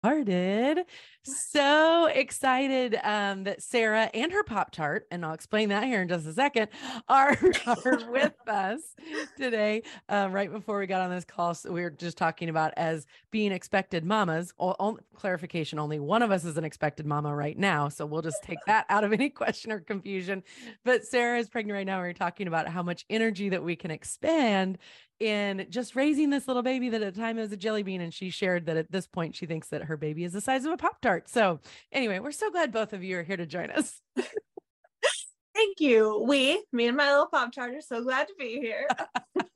[0.00, 0.84] started.
[1.22, 6.08] So excited um, that Sarah and her Pop Tart, and I'll explain that here in
[6.08, 6.68] just a second,
[7.08, 7.36] are,
[7.66, 8.80] are with us
[9.36, 9.82] today.
[10.08, 13.06] Uh, right before we got on this call, so we were just talking about as
[13.30, 14.52] being expected mamas.
[15.14, 18.58] Clarification: only one of us is an expected mama right now, so we'll just take
[18.66, 20.42] that out of any question or confusion.
[20.84, 22.00] But Sarah is pregnant right now.
[22.00, 24.78] We we're talking about how much energy that we can expand
[25.20, 28.00] in just raising this little baby that at the time it was a jelly bean.
[28.00, 30.64] And she shared that at this point, she thinks that her baby is the size
[30.64, 31.28] of a Pop Tart.
[31.28, 31.60] So,
[31.92, 34.00] anyway, we're so glad both of you are here to join us.
[35.54, 36.24] Thank you.
[36.24, 38.86] We, me and my little Pop Tart, are so glad to be here.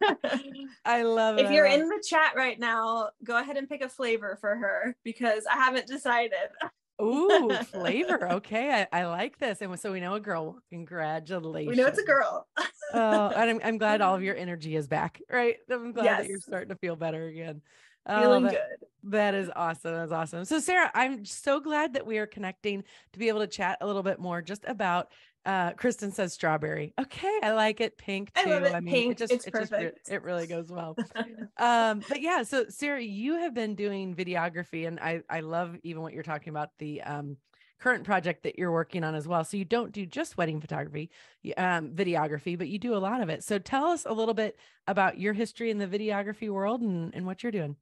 [0.84, 1.44] I love it.
[1.44, 4.96] If you're in the chat right now, go ahead and pick a flavor for her
[5.04, 6.32] because I haven't decided.
[7.02, 8.32] Ooh, flavor.
[8.32, 8.86] Okay.
[8.92, 9.60] I, I like this.
[9.60, 10.58] And so we know a girl.
[10.70, 11.76] Congratulations.
[11.76, 12.46] We know it's a girl.
[12.94, 15.56] oh, and I'm, I'm glad all of your energy is back, right?
[15.70, 16.20] I'm glad yes.
[16.20, 17.62] that you're starting to feel better again.
[18.06, 18.88] Oh, Feeling oh, that, good.
[19.12, 19.94] That is awesome.
[19.94, 20.44] That's awesome.
[20.44, 23.86] So, Sarah, I'm so glad that we are connecting to be able to chat a
[23.86, 25.08] little bit more just about
[25.44, 26.94] uh Kristen says strawberry.
[27.00, 28.48] Okay, I like it pink too.
[28.48, 28.74] I, love it.
[28.74, 29.12] I mean, pink.
[29.12, 29.98] it just it's it perfect.
[29.98, 30.96] just it really goes well.
[31.58, 36.02] um, but yeah, so Sarah, you have been doing videography, and I I love even
[36.02, 37.36] what you're talking about the um
[37.82, 39.42] current project that you're working on as well.
[39.42, 41.10] So you don't do just wedding photography,
[41.56, 43.42] um, videography, but you do a lot of it.
[43.42, 47.26] So tell us a little bit about your history in the videography world and, and
[47.26, 47.74] what you're doing.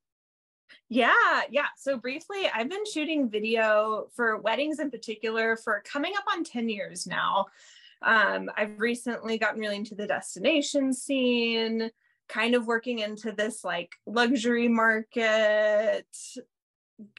[0.88, 1.66] Yeah, yeah.
[1.76, 6.68] So briefly, I've been shooting video for weddings in particular for coming up on 10
[6.68, 7.46] years now.
[8.02, 11.90] Um, I've recently gotten really into the destination scene,
[12.28, 16.06] kind of working into this like luxury market,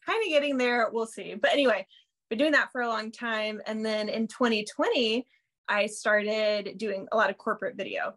[0.05, 0.89] kind of getting there.
[0.91, 1.35] We'll see.
[1.35, 1.85] But anyway,
[2.29, 3.61] been doing that for a long time.
[3.67, 5.27] And then in 2020,
[5.67, 8.15] I started doing a lot of corporate video.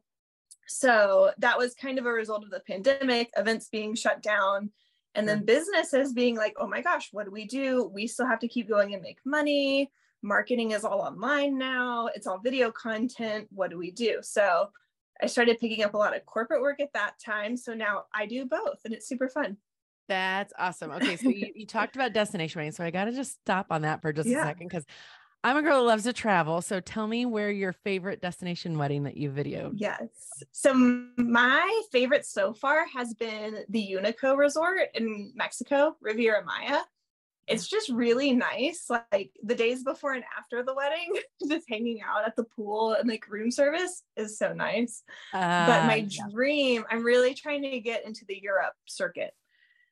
[0.66, 4.70] So that was kind of a result of the pandemic, events being shut down,
[5.14, 7.90] and then businesses being like, oh my gosh, what do we do?
[7.92, 9.90] We still have to keep going and make money.
[10.22, 13.46] Marketing is all online now, it's all video content.
[13.50, 14.18] What do we do?
[14.22, 14.70] So
[15.22, 17.56] I started picking up a lot of corporate work at that time.
[17.56, 19.58] So now I do both, and it's super fun.
[20.08, 20.90] That's awesome.
[20.92, 23.82] Okay, so you, you talked about destination wedding, so I got to just stop on
[23.82, 24.42] that for just yeah.
[24.42, 24.84] a second because
[25.44, 26.62] I'm a girl who loves to travel.
[26.62, 29.74] So tell me where your favorite destination wedding that you videoed.
[29.76, 30.08] Yes.
[30.52, 30.72] So
[31.18, 36.80] my favorite so far has been the Unico Resort in Mexico, Riviera Maya.
[37.46, 38.86] It's just really nice.
[38.88, 41.12] Like the days before and after the wedding,
[41.48, 45.02] just hanging out at the pool and like room service is so nice.
[45.34, 46.22] Uh, but my yeah.
[46.32, 49.34] dream, I'm really trying to get into the Europe circuit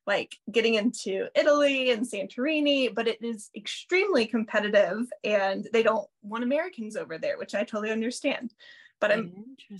[0.06, 6.44] like getting into Italy and Santorini, but it is extremely competitive and they don't want
[6.44, 8.52] Americans over there, which I totally understand
[9.02, 9.32] but I'm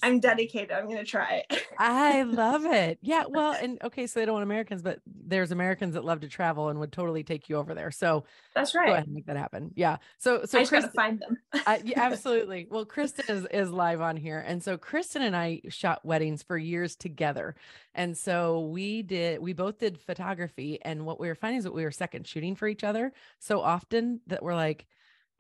[0.03, 0.73] I'm dedicated.
[0.73, 1.63] I'm gonna try it.
[1.79, 2.99] I love it.
[3.03, 3.23] Yeah.
[3.29, 6.71] Well, and okay, so they don't want Americans, but there's Americans that love to travel
[6.71, 7.93] and would totally take you over there.
[7.93, 8.89] So that's right.
[8.89, 9.71] Go ahead and make that happen.
[9.77, 9.99] Yeah.
[10.19, 11.39] So so I Kristen, gotta find them.
[11.67, 12.67] uh, yeah, absolutely.
[12.69, 16.59] Well, Kristen is is live on here, and so Kristen and I shot weddings for
[16.59, 17.55] years together,
[17.95, 21.73] and so we did we both did photography, and what we were finding is that
[21.73, 24.85] we were second shooting for each other so often that we're like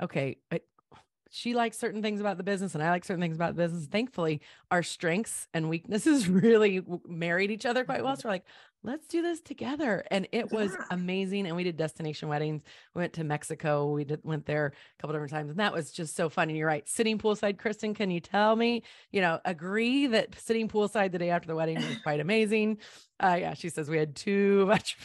[0.01, 0.37] okay,
[1.35, 3.87] she likes certain things about the business and I like certain things about the business.
[3.87, 8.13] Thankfully, our strengths and weaknesses really married each other quite well.
[8.13, 8.21] Mm-hmm.
[8.21, 8.45] So we're like,
[8.85, 10.05] let's do this together.
[10.11, 11.47] And it was amazing.
[11.47, 12.63] And we did destination weddings.
[12.95, 13.91] We went to Mexico.
[13.91, 15.49] We did, went there a couple different times.
[15.49, 16.51] And that was just so fun.
[16.51, 16.87] And you're right.
[16.87, 21.31] Sitting poolside, Kristen, can you tell me, you know, agree that sitting poolside the day
[21.31, 22.77] after the wedding was quite amazing?
[23.19, 24.99] Uh, yeah, she says we had too much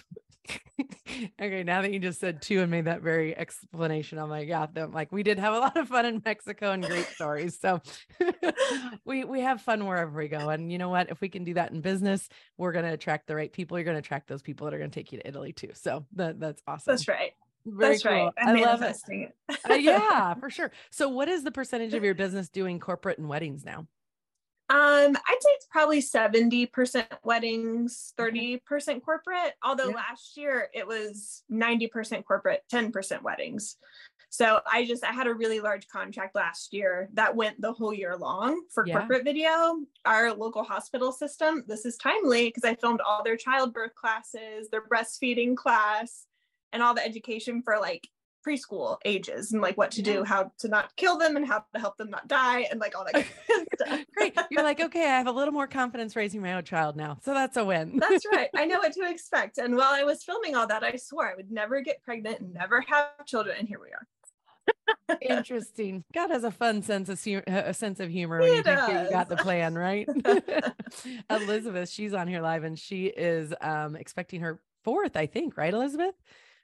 [1.41, 4.65] okay, now that you just said two and made that very explanation, I'm like, yeah,
[4.65, 7.59] them like we did have a lot of fun in Mexico and great stories.
[7.59, 7.81] So
[9.05, 10.49] we we have fun wherever we go.
[10.49, 11.09] And you know what?
[11.09, 13.77] If we can do that in business, we're gonna attract the right people.
[13.77, 15.71] You're gonna attract those people that are gonna take you to Italy too.
[15.73, 16.91] So that that's awesome.
[16.91, 17.31] That's right.
[17.67, 18.11] Very That's cool.
[18.11, 18.33] right.
[18.37, 18.95] I'm I love it.
[19.09, 19.35] it.
[19.69, 20.71] uh, yeah, for sure.
[20.89, 23.87] So, what is the percentage of your business doing corporate and weddings now?
[24.69, 29.53] Um, I'd say it's probably 70% weddings, 30% corporate.
[29.63, 29.95] Although yeah.
[29.95, 33.77] last year it was 90% corporate, 10% weddings.
[34.29, 37.93] So I just I had a really large contract last year that went the whole
[37.93, 38.97] year long for yeah.
[38.99, 39.77] corporate video.
[40.05, 44.85] Our local hospital system, this is timely because I filmed all their childbirth classes, their
[44.85, 46.25] breastfeeding class,
[46.73, 48.07] and all the education for like
[48.47, 51.79] preschool ages and like what to do, how to not kill them and how to
[51.79, 53.25] help them not die and like all that
[53.75, 54.05] stuff.
[54.15, 54.37] Great.
[54.49, 57.17] You're like, okay, I have a little more confidence raising my own child now.
[57.23, 57.97] So that's a win.
[57.97, 58.49] that's right.
[58.55, 59.57] I know what to expect.
[59.57, 62.53] And while I was filming all that, I swore I would never get pregnant and
[62.53, 63.57] never have children.
[63.59, 64.07] And here we are.
[65.21, 66.03] Interesting.
[66.13, 69.09] God has a fun sense of a sense of humor when you think that you
[69.09, 70.07] got the plan, right?
[71.29, 75.73] Elizabeth, she's on here live and she is um expecting her fourth, I think, right,
[75.73, 76.15] Elizabeth?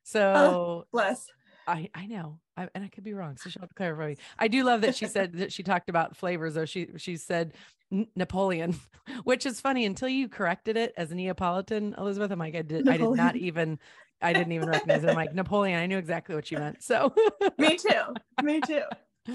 [0.03, 1.27] So oh, bless.
[1.67, 4.17] I, I know, I, and I could be wrong, so she'll clarify me.
[4.37, 6.65] I do love that she said that she talked about flavors, though.
[6.65, 7.53] She she said
[8.15, 8.79] Napoleon,
[9.23, 12.31] which is funny until you corrected it as a Neapolitan, Elizabeth.
[12.31, 13.01] I'm like, I did, Napoleon.
[13.01, 13.79] I did not even,
[14.21, 15.09] I didn't even recognize it.
[15.09, 15.79] I'm like Napoleon.
[15.79, 16.83] I knew exactly what you meant.
[16.83, 17.13] So
[17.57, 18.13] me too,
[18.43, 18.81] me too.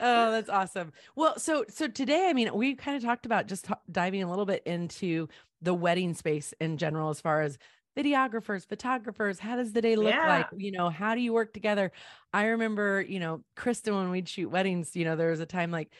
[0.00, 0.92] oh, that's awesome.
[1.14, 4.28] Well, so so today, I mean, we kind of talked about just t- diving a
[4.28, 5.28] little bit into
[5.62, 7.58] the wedding space in general, as far as
[7.98, 10.28] videographers, photographers, how does the day look yeah.
[10.28, 10.46] like?
[10.56, 11.90] You know, how do you work together?
[12.32, 15.70] I remember, you know, Kristen, when we'd shoot weddings, you know, there was a time
[15.70, 15.92] like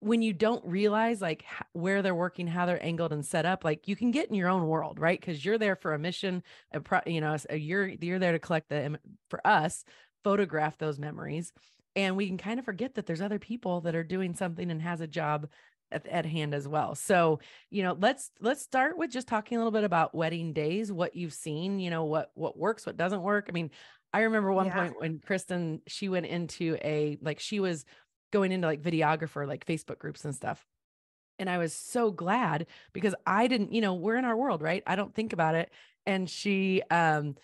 [0.00, 3.88] when you don't realize like where they're working, how they're angled and set up, like
[3.88, 5.18] you can get in your own world, right?
[5.18, 6.42] Because you're there for a mission,
[6.72, 8.98] a pro, you know, you're you're there to collect the
[9.30, 9.84] for us
[10.22, 11.52] photograph those memories,
[11.96, 14.82] and we can kind of forget that there's other people that are doing something and
[14.82, 15.48] has a job
[15.94, 16.94] at, at hand as well.
[16.94, 20.92] So, you know, let's let's start with just talking a little bit about wedding days,
[20.92, 23.46] what you've seen, you know, what what works, what doesn't work.
[23.48, 23.70] I mean,
[24.12, 24.74] I remember one yeah.
[24.74, 27.84] point when Kristen she went into a like she was
[28.32, 30.66] going into like videographer like Facebook groups and stuff.
[31.38, 34.82] And I was so glad because I didn't, you know, we're in our world, right?
[34.86, 35.70] I don't think about it.
[36.06, 37.36] And she um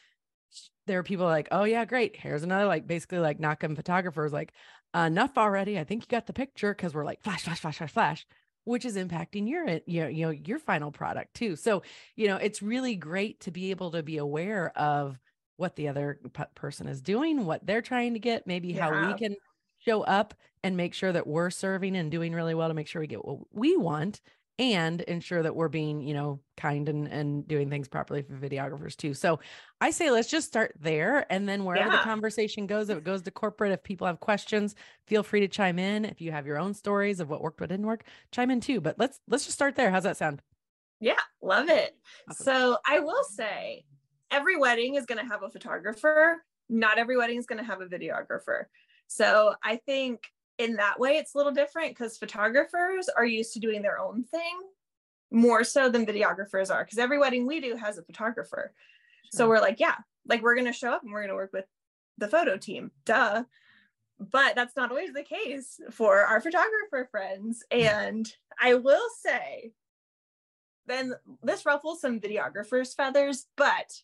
[0.87, 2.17] there are people like, oh yeah, great.
[2.17, 4.52] Here's another like basically like knock on photographers, like
[4.94, 5.79] enough already.
[5.79, 8.26] I think you got the picture because we're like flash, flash, flash, flash, flash
[8.65, 11.83] which is impacting your eh, your you know your final product too so
[12.17, 15.19] you know it's really great to be able to be aware of
[15.57, 18.89] what the other p- person is doing what they're trying to get maybe yeah.
[18.89, 19.35] how we can
[19.79, 23.01] show up and make sure that we're serving and doing really well to make sure
[23.01, 24.21] we get what we want
[24.61, 28.95] and ensure that we're being, you know, kind and, and doing things properly for videographers
[28.95, 29.15] too.
[29.15, 29.41] So
[29.81, 31.27] I say let's just start there.
[31.33, 31.97] And then wherever yeah.
[31.97, 34.75] the conversation goes, if it goes to corporate, if people have questions,
[35.07, 36.05] feel free to chime in.
[36.05, 38.83] If you have your own stories of what worked, what didn't work, chime in too.
[38.83, 39.91] But let's let's just start there.
[39.91, 40.43] How's that sound?
[41.01, 41.97] Yeah, love it.
[42.29, 42.45] Awesome.
[42.45, 43.87] So I will say
[44.31, 46.45] every wedding is going to have a photographer.
[46.69, 48.65] Not every wedding is going to have a videographer.
[49.07, 50.21] So I think
[50.61, 54.23] in that way it's a little different because photographers are used to doing their own
[54.25, 54.61] thing
[55.31, 58.75] more so than videographers are because every wedding we do has a photographer.
[59.25, 59.31] Sure.
[59.39, 59.97] so we're like yeah
[60.27, 61.65] like we're going to show up and we're going to work with
[62.19, 63.45] the photo team duh.
[64.19, 67.65] But that's not always the case for our photographer friends.
[67.71, 68.31] And
[68.61, 69.73] i will say
[70.87, 74.03] then this ruffles some videographers feathers but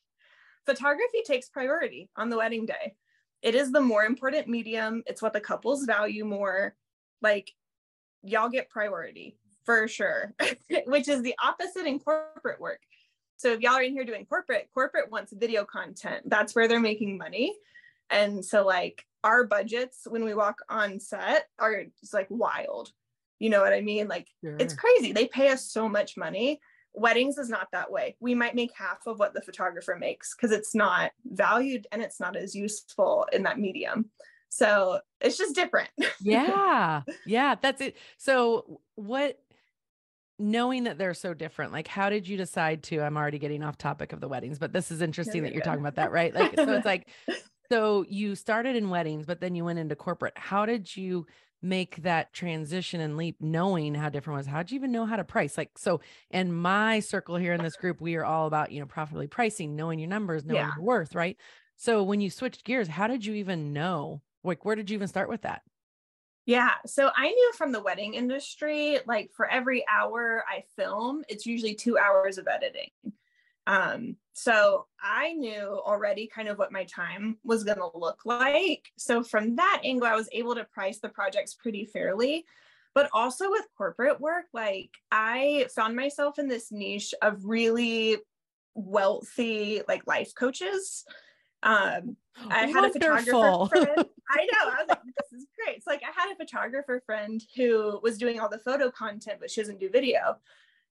[0.65, 2.95] photography takes priority on the wedding day
[3.43, 5.03] it is the more important medium.
[5.07, 6.75] It's what the couples value more.
[7.23, 7.53] Like,
[8.23, 10.35] y'all get priority for sure,
[10.87, 12.81] which is the opposite in corporate work.
[13.37, 16.23] So if y'all are in here doing corporate, corporate wants video content.
[16.27, 17.55] That's where they're making money.
[18.09, 22.93] And so like our budgets when we walk on set are just like wild.
[23.39, 24.09] You know what I mean?
[24.09, 24.57] Like sure.
[24.59, 25.13] it's crazy.
[25.13, 26.61] They pay us so much money
[26.97, 28.17] weddings is not that way.
[28.21, 32.19] We might make half of what the photographer makes because it's not valued and it's
[32.19, 34.11] not as useful in that medium.
[34.49, 35.91] So it's just different.
[36.21, 37.03] yeah.
[37.27, 37.57] Yeah.
[37.61, 37.97] That's it.
[38.17, 39.39] So, what,
[40.39, 43.01] knowing that they're so different, like, how did you decide to?
[43.01, 45.81] I'm already getting off topic of the weddings, but this is interesting that you're talking
[45.81, 46.35] about that, right?
[46.35, 47.09] Like, so it's like,
[47.71, 50.35] so you started in weddings, but then you went into corporate.
[50.37, 51.27] How did you?
[51.63, 55.25] Make that transition and leap knowing how different was how'd you even know how to
[55.25, 55.57] price?
[55.57, 56.01] Like so
[56.31, 59.77] in my circle here in this group we are all about you know profitably pricing
[59.77, 60.73] knowing your numbers knowing yeah.
[60.77, 61.37] your worth right?
[61.77, 64.23] So when you switched gears how did you even know?
[64.45, 65.63] Like where did you even start with that?
[66.45, 71.45] Yeah so i knew from the wedding industry like for every hour i film it's
[71.45, 72.91] usually two hours of editing
[73.67, 78.93] um, so I knew already kind of what my time was going to look like.
[78.97, 82.45] So from that angle, I was able to price the projects pretty fairly.
[82.95, 88.17] But also with corporate work, like I found myself in this niche of really
[88.75, 91.05] wealthy like life coaches.
[91.63, 92.17] Um,
[92.49, 93.89] I had a photographer friend.
[94.31, 94.71] I know.
[94.71, 95.77] I was like, this is great.
[95.77, 99.51] It's like I had a photographer friend who was doing all the photo content, but
[99.51, 100.37] she doesn't do video.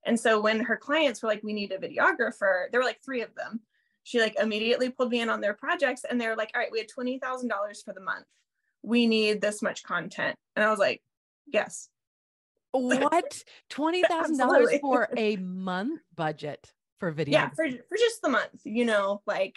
[0.05, 3.21] And so when her clients were like, we need a videographer, there were like three
[3.21, 3.62] of them.
[4.03, 6.79] She like immediately pulled me in on their projects and they're like, all right, we
[6.79, 8.25] had $20,000 for the month.
[8.83, 10.35] We need this much content.
[10.55, 11.01] And I was like,
[11.47, 11.89] yes.
[12.71, 13.43] What?
[13.71, 17.39] $20,000 for a month budget for video?
[17.39, 19.55] Yeah, for, for just the month, you know, like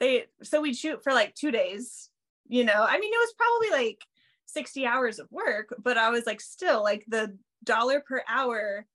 [0.00, 2.10] they, so we'd shoot for like two days,
[2.48, 4.04] you know, I mean, it was probably like
[4.46, 8.86] 60 hours of work, but I was like, still like the dollar per hour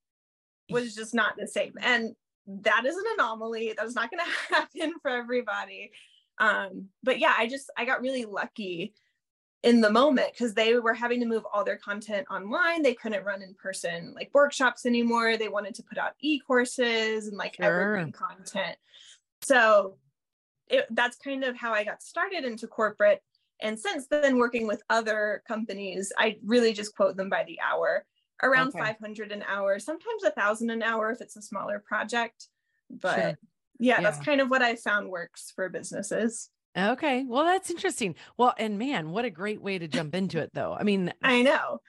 [0.69, 1.73] was just not the same.
[1.81, 2.15] And
[2.47, 3.73] that is an anomaly.
[3.77, 5.91] That's not going to happen for everybody.
[6.37, 8.93] Um, but yeah, I just, I got really lucky
[9.65, 12.83] in the moment because they were having to move all their content online.
[12.83, 15.37] They couldn't run in person like workshops anymore.
[15.37, 17.65] They wanted to put out e courses and like sure.
[17.65, 18.77] evergreen content.
[19.41, 19.97] So
[20.67, 23.23] it, that's kind of how I got started into corporate.
[23.61, 28.05] And since then, working with other companies, I really just quote them by the hour,
[28.43, 28.79] around okay.
[28.79, 32.47] 500 an hour, sometimes a thousand an hour if it's a smaller project.
[32.89, 33.23] But sure.
[33.79, 36.49] yeah, yeah, that's kind of what I found works for businesses.
[36.77, 37.23] Okay.
[37.25, 38.15] Well, that's interesting.
[38.37, 40.75] Well, and man, what a great way to jump into it though.
[40.77, 41.79] I mean, I know.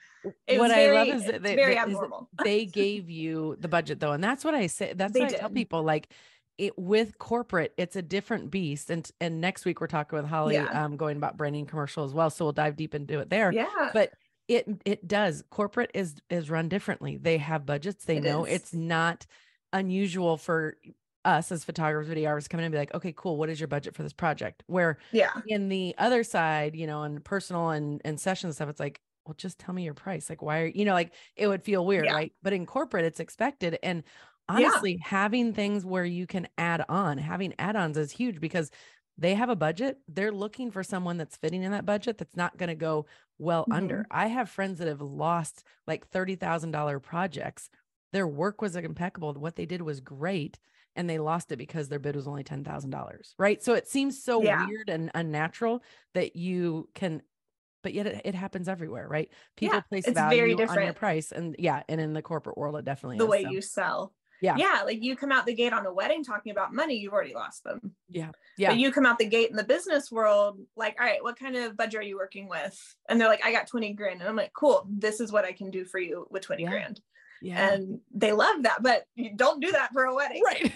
[0.47, 2.29] It what very, I love is that they, very abnormal.
[2.43, 4.13] they gave you the budget though.
[4.13, 4.93] And that's what I say.
[4.95, 5.37] That's they what did.
[5.37, 6.09] I tell people like
[6.57, 8.89] it with corporate, it's a different beast.
[8.89, 10.85] And and next week we're talking with Holly yeah.
[10.85, 12.29] um going about branding commercial as well.
[12.29, 13.51] So we'll dive deep into it there.
[13.51, 13.89] Yeah.
[13.93, 14.13] But
[14.47, 15.43] it it does.
[15.49, 17.17] Corporate is is run differently.
[17.17, 18.05] They have budgets.
[18.05, 18.55] They it know is.
[18.55, 19.25] it's not
[19.73, 20.77] unusual for
[21.25, 23.37] us as photographers, videographers coming in and be like, okay, cool.
[23.37, 24.63] What is your budget for this project?
[24.67, 28.79] Where yeah, in the other side, you know, and personal and and session stuff, it's
[28.79, 30.29] like, well, just tell me your price.
[30.29, 32.13] Like, why are you know, like it would feel weird, yeah.
[32.13, 32.33] right?
[32.41, 33.77] But in corporate, it's expected.
[33.83, 34.03] And
[34.47, 35.07] honestly, yeah.
[35.07, 38.71] having things where you can add on, having add-ons is huge because
[39.17, 39.97] they have a budget.
[40.07, 43.63] They're looking for someone that's fitting in that budget that's not going to go well
[43.63, 43.73] mm-hmm.
[43.73, 44.05] under.
[44.11, 47.69] I have friends that have lost like $30,000 projects.
[48.13, 49.33] Their work was impeccable.
[49.33, 50.59] What they did was great
[50.95, 53.63] and they lost it because their bid was only $10,000, right?
[53.63, 54.65] So it seems so yeah.
[54.65, 57.21] weird and unnatural that you can
[57.83, 59.29] but yet it, it happens everywhere, right?
[59.55, 62.83] People yeah, place value on your price and yeah, and in the corporate world it
[62.83, 63.49] definitely the is, way so.
[63.49, 64.13] you sell.
[64.41, 64.55] Yeah.
[64.57, 64.83] Yeah.
[64.85, 67.63] Like you come out the gate on a wedding talking about money, you've already lost
[67.63, 67.93] them.
[68.09, 68.31] Yeah.
[68.57, 68.69] Yeah.
[68.69, 71.55] But you come out the gate in the business world, like, all right, what kind
[71.55, 72.95] of budget are you working with?
[73.09, 74.19] And they're like, I got 20 grand.
[74.19, 76.69] And I'm like, cool, this is what I can do for you with 20 yeah.
[76.69, 77.01] grand.
[77.41, 77.73] Yeah.
[77.73, 80.43] And they love that, but you don't do that for a wedding.
[80.43, 80.71] Right.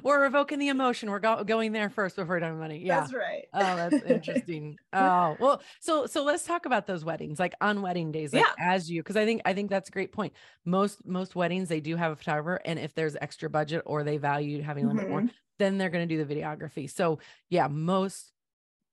[0.02, 1.10] We're evoking the emotion.
[1.10, 2.82] We're go- going there first before doing money.
[2.84, 3.00] Yeah.
[3.00, 3.44] That's right.
[3.52, 4.78] Oh, that's interesting.
[4.92, 8.74] oh, well, so so let's talk about those weddings, like on wedding days, like yeah.
[8.74, 10.32] as you because I think I think that's a great point.
[10.64, 14.16] Most most weddings they do have a photographer, and if there's extra budget or they
[14.16, 15.16] value having a little mm-hmm.
[15.16, 16.90] bit more, then they're going to do the videography.
[16.90, 18.33] So yeah, most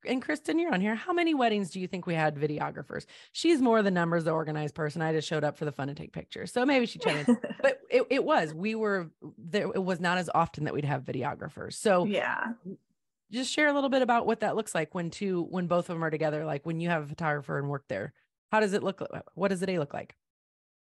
[0.05, 0.95] and Kristen, you're on here.
[0.95, 3.05] How many weddings do you think we had videographers?
[3.31, 5.01] She's more the numbers, the organized person.
[5.01, 6.51] I just showed up for the fun and take pictures.
[6.51, 7.29] So maybe she changed,
[7.61, 9.69] but it, it was, we were there.
[9.73, 11.73] It was not as often that we'd have videographers.
[11.73, 12.53] So yeah,
[13.31, 15.95] just share a little bit about what that looks like when two, when both of
[15.95, 18.13] them are together, like when you have a photographer and work there,
[18.51, 19.01] how does it look?
[19.01, 20.15] Uh, what does the day look like?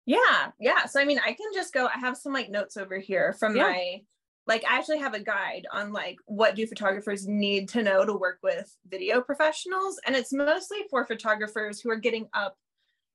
[0.05, 0.51] Yeah.
[0.59, 0.85] Yeah.
[0.85, 3.55] So, I mean, I can just go, I have some like notes over here from
[3.55, 3.63] yeah.
[3.63, 4.01] my
[4.47, 8.13] like I actually have a guide on like what do photographers need to know to
[8.13, 12.57] work with video professionals and it's mostly for photographers who are getting up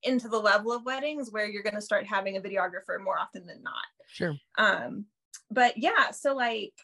[0.02, 3.46] into the level of weddings where you're going to start having a videographer more often
[3.46, 3.74] than not.
[4.06, 4.34] Sure.
[4.58, 5.06] Um
[5.50, 6.74] but yeah, so like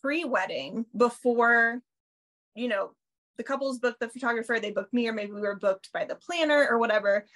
[0.00, 1.80] pre-wedding before
[2.54, 2.90] you know
[3.36, 6.14] the couples booked the photographer, they booked me or maybe we were booked by the
[6.14, 7.26] planner or whatever.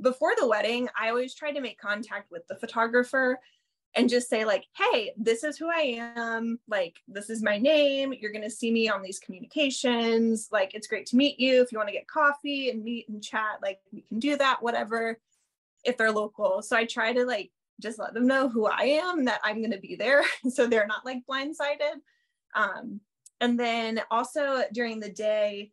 [0.00, 3.38] Before the wedding, I always try to make contact with the photographer
[3.96, 6.58] and just say like hey this is who i am.
[6.68, 8.12] Like this is my name.
[8.12, 10.48] You're going to see me on these communications.
[10.50, 11.62] Like it's great to meet you.
[11.62, 14.62] If you want to get coffee and meet and chat like we can do that
[14.62, 15.18] whatever
[15.84, 16.62] if they're local.
[16.62, 19.72] So i try to like just let them know who i am that i'm going
[19.72, 22.00] to be there so they're not like blindsided.
[22.54, 23.00] Um,
[23.40, 25.72] and then also during the day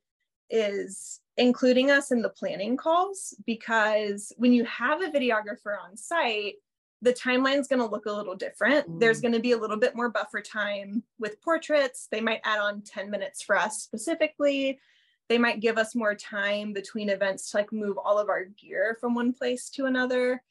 [0.50, 6.56] is including us in the planning calls because when you have a videographer on site
[7.02, 8.88] the timeline is going to look a little different.
[8.88, 9.00] Mm.
[9.00, 12.08] There's going to be a little bit more buffer time with portraits.
[12.12, 14.80] They might add on 10 minutes for us specifically.
[15.28, 18.98] They might give us more time between events to like move all of our gear
[19.00, 20.44] from one place to another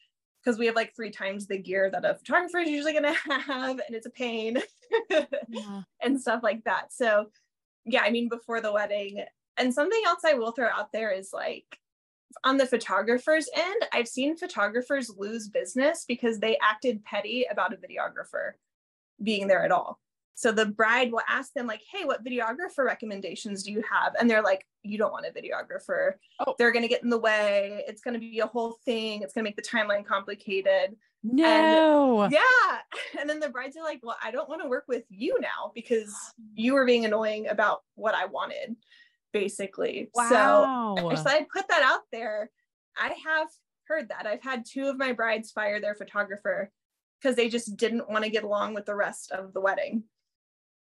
[0.42, 3.32] because we have like three times the gear that a photographer is usually going to
[3.32, 4.60] have and it's a pain
[5.48, 5.82] yeah.
[6.02, 6.92] and stuff like that.
[6.92, 7.26] So
[7.84, 9.22] yeah, I mean before the wedding
[9.56, 11.79] and something else I will throw out there is like
[12.44, 17.76] on the photographer's end, I've seen photographers lose business because they acted petty about a
[17.76, 18.52] videographer
[19.22, 19.98] being there at all.
[20.34, 24.14] So the bride will ask them, like, hey, what videographer recommendations do you have?
[24.18, 26.12] And they're like, you don't want a videographer.
[26.38, 26.54] Oh.
[26.58, 27.84] They're going to get in the way.
[27.86, 29.20] It's going to be a whole thing.
[29.20, 30.96] It's going to make the timeline complicated.
[31.22, 32.22] No.
[32.22, 32.40] And, yeah.
[33.20, 35.72] And then the brides are like, well, I don't want to work with you now
[35.74, 36.16] because
[36.54, 38.76] you were being annoying about what I wanted
[39.32, 40.10] basically.
[40.14, 40.96] Wow.
[40.98, 42.50] So, so I put that out there.
[42.96, 43.48] I have
[43.86, 44.26] heard that.
[44.26, 46.70] I've had two of my brides fire their photographer
[47.20, 50.04] because they just didn't want to get along with the rest of the wedding.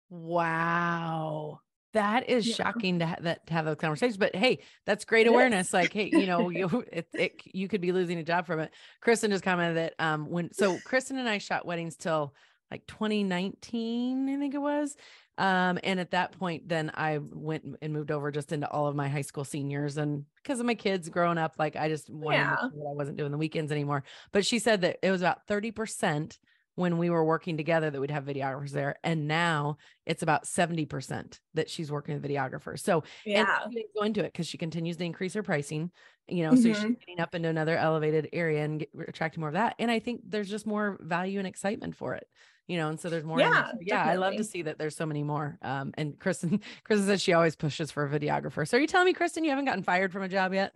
[0.10, 1.62] Wow.
[1.93, 2.55] That is yeah.
[2.55, 5.74] shocking to, ha- that, to have those conversations, but hey, that's great awareness.
[5.74, 8.72] like, hey, you know, you it, it, you could be losing a job from it.
[9.01, 12.36] Kristen just commented that um when so Kristen and I shot weddings till
[12.69, 14.96] like 2019, I think it was.
[15.39, 18.96] Um, and at that point, then I went and moved over just into all of
[18.96, 19.96] my high school seniors.
[19.96, 22.58] And because of my kids growing up, like I just wanted yeah.
[22.62, 24.03] I wasn't doing the weekends anymore.
[24.34, 26.38] But she said that it was about 30%
[26.75, 28.98] when we were working together that we'd have videographers there.
[29.01, 32.79] And now it's about 70% that she's working with videographers.
[32.79, 33.60] So yeah,
[33.96, 35.89] go into it because she continues to increase her pricing,
[36.27, 36.62] you know, mm-hmm.
[36.62, 36.93] so she's mm-hmm.
[37.00, 39.75] getting up into another elevated area and get, attracting more of that.
[39.79, 42.27] And I think there's just more value and excitement for it
[42.69, 43.39] you know, and so there's more.
[43.39, 44.05] Yeah, yeah.
[44.05, 45.57] I love to see that there's so many more.
[45.63, 48.65] Um, and Kristen, Kristen says she always pushes for a videographer.
[48.65, 50.75] So are you telling me, Kristen, you haven't gotten fired from a job yet?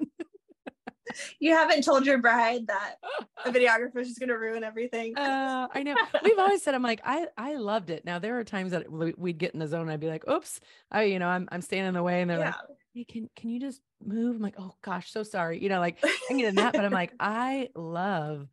[1.40, 2.96] you haven't told your bride that
[3.46, 5.16] a videographer is just going to ruin everything.
[5.16, 5.96] Uh, I know.
[6.24, 8.06] We've always said, I'm like, I, I loved it.
[8.06, 10.60] Now there are times that we'd get in the zone and I'd be like, oops,
[10.92, 12.46] I, you know, I'm, I'm standing in the way and they're yeah.
[12.46, 12.56] like,
[12.96, 14.36] Hey, can, can you just move?
[14.36, 15.62] I'm like, oh gosh, so sorry.
[15.62, 18.48] You know, like I'm getting that, but I'm like, I love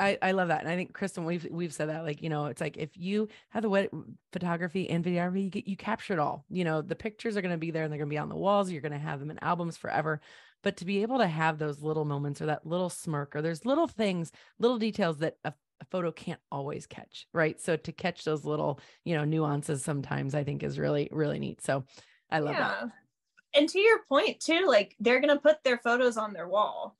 [0.00, 0.62] I, I love that.
[0.62, 3.28] And I think Kristen, we've, we've said that, like, you know, it's like, if you
[3.50, 3.90] have the wet
[4.32, 7.54] photography and videography, you get, you capture it all, you know, the pictures are going
[7.54, 8.70] to be there and they're going to be on the walls.
[8.70, 10.20] You're going to have them in albums forever.
[10.62, 13.64] But to be able to have those little moments or that little smirk, or there's
[13.64, 17.26] little things, little details that a, a photo can't always catch.
[17.32, 17.60] Right.
[17.60, 21.62] So to catch those little, you know, nuances sometimes I think is really, really neat.
[21.62, 21.84] So
[22.30, 22.68] I love yeah.
[22.68, 22.90] that.
[23.54, 26.96] And to your point too, like they're going to put their photos on their wall.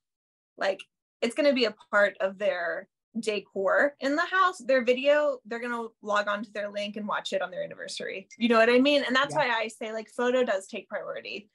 [0.56, 0.80] Like
[1.22, 4.58] it's going to be a part of their decor in the house.
[4.58, 7.64] Their video they're going to log on to their link and watch it on their
[7.64, 8.28] anniversary.
[8.38, 9.02] You know what i mean?
[9.06, 9.48] And that's yeah.
[9.48, 11.50] why i say like photo does take priority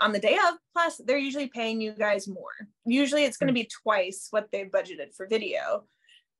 [0.00, 0.54] on the day of.
[0.72, 2.52] Plus they're usually paying you guys more.
[2.86, 3.64] Usually it's going to hmm.
[3.64, 5.84] be twice what they've budgeted for video.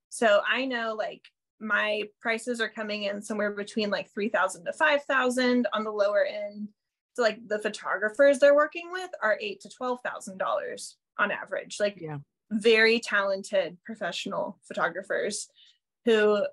[0.09, 1.23] So i know like
[1.61, 6.69] my prices are coming in somewhere between like 3000 to 5000 on the lower end
[7.15, 11.77] so like the photographers they're working with are eight to twelve thousand dollars on average.
[11.81, 12.19] Like yeah
[12.55, 15.49] very talented professional photographers
[16.05, 16.45] who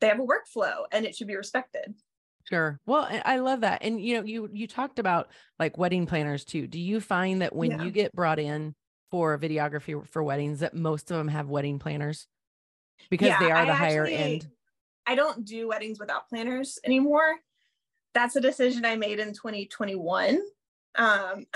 [0.00, 1.94] they have a workflow and it should be respected.
[2.44, 2.80] Sure.
[2.86, 3.82] Well, I love that.
[3.84, 5.28] And you know, you you talked about
[5.58, 6.66] like wedding planners too.
[6.66, 7.82] Do you find that when yeah.
[7.84, 8.74] you get brought in
[9.10, 12.26] for videography for weddings that most of them have wedding planners
[13.10, 14.48] because yeah, they are the I higher actually, end?
[15.06, 17.36] I don't do weddings without planners anymore.
[18.14, 20.40] That's a decision I made in 2021.
[20.96, 21.46] Um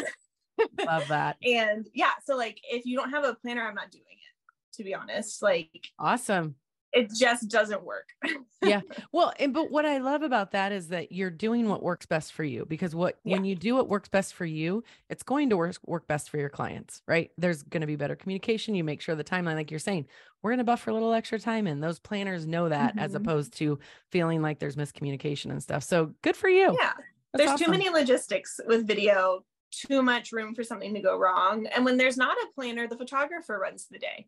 [0.87, 1.37] Love that.
[1.47, 4.85] and yeah, so like if you don't have a planner, I'm not doing it, to
[4.85, 5.43] be honest.
[5.43, 6.57] Like awesome.
[6.93, 8.09] It just doesn't work.
[8.63, 8.81] yeah.
[9.13, 12.33] Well, and but what I love about that is that you're doing what works best
[12.33, 13.35] for you because what yeah.
[13.35, 16.39] when you do what works best for you, it's going to work work best for
[16.39, 17.31] your clients, right?
[17.37, 18.75] There's going to be better communication.
[18.75, 20.07] You make sure the timeline, like you're saying,
[20.43, 21.81] we're going to buffer a little extra time in.
[21.81, 23.01] Those planners know that mm-hmm.
[23.01, 23.79] as opposed to
[24.11, 25.83] feeling like there's miscommunication and stuff.
[25.83, 26.77] So good for you.
[26.81, 26.93] Yeah.
[27.33, 27.65] That's there's awesome.
[27.67, 29.45] too many logistics with video
[29.77, 31.67] too much room for something to go wrong.
[31.67, 34.27] And when there's not a planner, the photographer runs the day,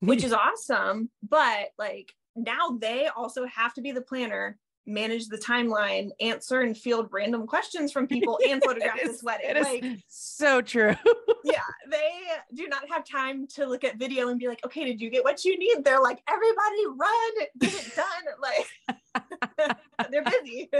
[0.00, 1.10] which is awesome.
[1.22, 6.76] But like now they also have to be the planner, manage the timeline, answer and
[6.76, 9.62] field random questions from people and photograph this wedding.
[9.62, 10.94] like so true.
[11.44, 12.12] yeah, they
[12.54, 15.24] do not have time to look at video and be like, okay, did you get
[15.24, 15.84] what you need?
[15.84, 18.06] They're like, everybody run, get it done.
[18.40, 19.76] Like
[20.10, 20.70] they're busy.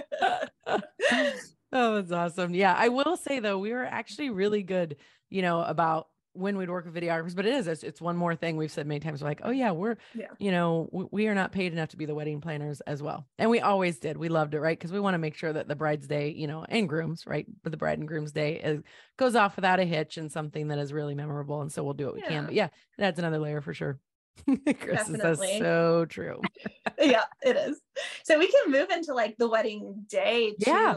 [1.73, 2.55] Oh, that's awesome.
[2.55, 2.75] Yeah.
[2.77, 4.97] I will say though, we were actually really good,
[5.31, 8.37] you know, about when we'd work with videographers, but it is, it's, it's one more
[8.37, 9.23] thing we've said many times.
[9.23, 10.27] We're like, oh yeah, we're, yeah.
[10.39, 13.27] you know, we, we, are not paid enough to be the wedding planners as well.
[13.39, 14.19] And we always did.
[14.19, 14.61] We loved it.
[14.61, 14.79] Right.
[14.79, 17.47] Cause we want to make sure that the bride's day, you know, and grooms, right.
[17.63, 18.83] But the bride and groom's day is,
[19.17, 21.63] goes off without a hitch and something that is really memorable.
[21.63, 22.29] And so we'll do what we yeah.
[22.29, 23.99] can, but yeah, that's another layer for sure.
[24.81, 25.07] Chris
[25.59, 26.41] so true.
[27.01, 27.81] yeah, it is.
[28.25, 30.71] So we can move into like the wedding day too.
[30.71, 30.95] Yeah.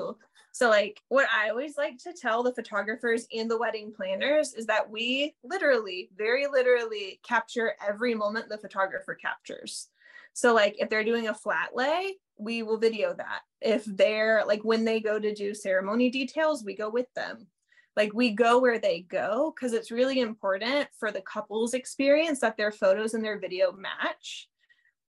[0.51, 4.65] So, like, what I always like to tell the photographers and the wedding planners is
[4.65, 9.89] that we literally, very literally, capture every moment the photographer captures.
[10.33, 13.41] So, like, if they're doing a flat lay, we will video that.
[13.61, 17.47] If they're like, when they go to do ceremony details, we go with them.
[17.95, 22.57] Like, we go where they go because it's really important for the couple's experience that
[22.57, 24.47] their photos and their video match.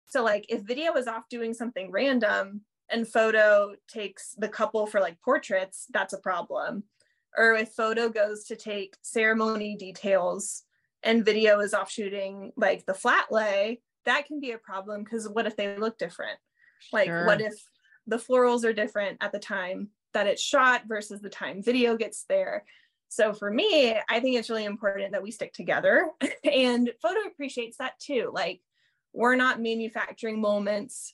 [0.07, 4.99] So, like, if video is off doing something random, and photo takes the couple for
[4.99, 6.83] like portraits, that's a problem.
[7.37, 10.63] Or if photo goes to take ceremony details
[11.03, 15.29] and video is off shooting like the flat lay, that can be a problem because
[15.29, 16.39] what if they look different?
[16.91, 17.25] Like, sure.
[17.25, 17.53] what if
[18.07, 22.25] the florals are different at the time that it's shot versus the time video gets
[22.27, 22.65] there?
[23.09, 26.09] So for me, I think it's really important that we stick together
[26.43, 28.31] and photo appreciates that too.
[28.33, 28.61] Like,
[29.13, 31.13] we're not manufacturing moments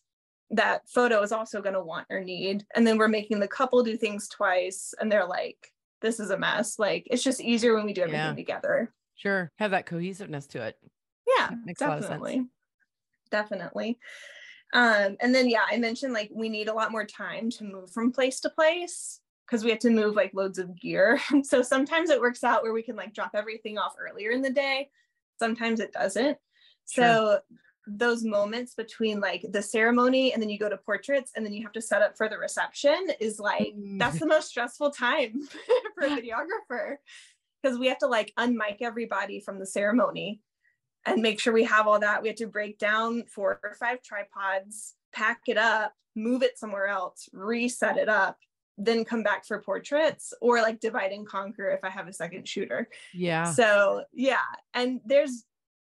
[0.51, 2.65] that photo is also going to want or need.
[2.75, 6.37] And then we're making the couple do things twice and they're like, this is a
[6.37, 6.77] mess.
[6.77, 8.33] Like it's just easier when we do everything yeah.
[8.35, 8.93] together.
[9.15, 9.51] Sure.
[9.57, 10.77] Have that cohesiveness to it.
[11.27, 11.49] Yeah.
[11.65, 12.45] Makes definitely.
[13.31, 13.99] Definitely.
[14.73, 17.91] Um, and then yeah, I mentioned like we need a lot more time to move
[17.91, 21.19] from place to place because we have to move like loads of gear.
[21.43, 24.49] so sometimes it works out where we can like drop everything off earlier in the
[24.49, 24.89] day.
[25.39, 26.37] Sometimes it doesn't.
[26.89, 27.03] Sure.
[27.03, 27.39] So
[27.87, 31.61] those moments between like the ceremony and then you go to portraits and then you
[31.63, 33.99] have to set up for the reception is like Mm.
[33.99, 35.41] that's the most stressful time
[35.95, 36.95] for a videographer
[37.61, 40.41] because we have to like unmic everybody from the ceremony
[41.05, 42.21] and make sure we have all that.
[42.23, 46.87] We have to break down four or five tripods, pack it up, move it somewhere
[46.87, 48.37] else, reset it up,
[48.77, 52.47] then come back for portraits or like divide and conquer if I have a second
[52.47, 52.89] shooter.
[53.13, 53.43] Yeah.
[53.43, 54.37] So, yeah.
[54.73, 55.45] And there's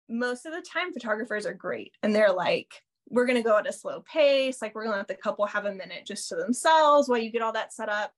[0.09, 3.67] most of the time photographers are great and they're like, we're going to go at
[3.67, 4.61] a slow pace.
[4.61, 7.31] Like, we're going to let the couple have a minute just to themselves while you
[7.31, 8.11] get all that set up.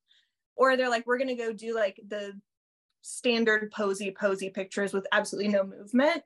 [0.55, 2.33] Or they're like, we're going to go do like the
[3.01, 6.21] standard posy, posy pictures with absolutely no movement.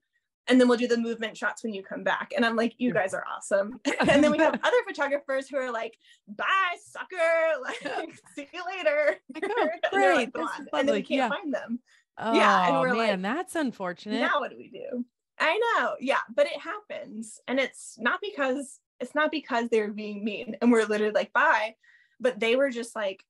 [0.48, 2.34] And then we'll do the movement shots when you come back.
[2.36, 3.80] And I'm like, you guys are awesome.
[4.00, 5.98] and then we have other photographers who are like,
[6.28, 6.46] bye,
[6.84, 7.16] sucker.
[7.62, 9.18] Like, see you later.
[9.34, 10.34] Like, oh, And like, great.
[10.34, 11.30] This "Gone." is And then we can't Yeah.
[11.30, 11.80] find them.
[12.18, 14.20] Oh Yeah, and oh, we're man, like, that's unfortunate.
[14.22, 15.06] Now what do we do?
[15.40, 15.96] I know.
[16.00, 17.40] Yeah, but it happens.
[17.48, 21.34] And it's not because it's not because they were being mean and we're literally like,
[21.34, 21.76] bye.
[22.20, 23.24] But they were just like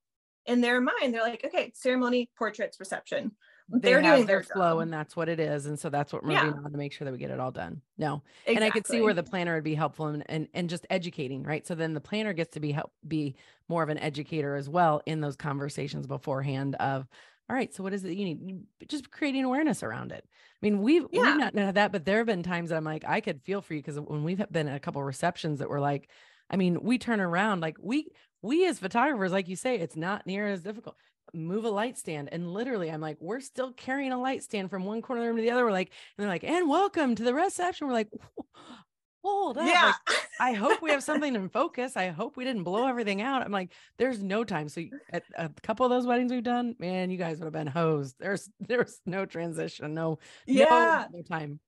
[0.46, 3.32] in their mind, they're like, okay, ceremony, portraits, reception.
[3.72, 4.80] they They're doing their their flow job.
[4.82, 5.66] and that's what it is.
[5.66, 6.44] And so that's what we're Yeah.
[6.46, 7.82] moving on to make sure that we get it all done.
[7.98, 8.24] No.
[8.46, 11.44] and I could see where the planner would be helpful and, and and just educating,
[11.44, 11.66] right?
[11.66, 13.36] So then the planner gets to be help be
[13.70, 17.08] more of an educator as well in those conversations beforehand of
[17.54, 18.42] all right, so what is it you need?
[18.42, 20.26] Mm, just creating awareness around it.
[20.28, 21.22] I mean, we've Yeah.
[21.22, 23.62] we've not had that, but there have been times that I'm like, I could feel
[23.62, 26.10] for you because when we've been at a couple receptions that were like,
[26.50, 28.08] I mean, we turn around like we
[28.42, 30.96] we as photographers, like you say, it's not near as difficult.
[31.32, 34.84] Move a light stand, and literally, I'm like, we're still carrying a light stand from
[34.84, 35.64] one corner of the room to the other.
[35.64, 37.86] We're like, and they're like, and welcome to the reception.
[37.86, 38.10] We're like,
[39.24, 39.66] hold up.
[39.68, 39.94] Yeah.
[40.08, 41.96] Like, I hope we have something in focus.
[41.96, 43.42] I hope we didn't blow everything out.
[43.42, 44.68] I'm like, there's no time.
[44.70, 44.82] So
[45.12, 48.16] at a couple of those weddings we've done, man, you guys would have been hosed.
[48.20, 51.06] There's there's no transition, no, yeah.
[51.12, 51.60] no, no time.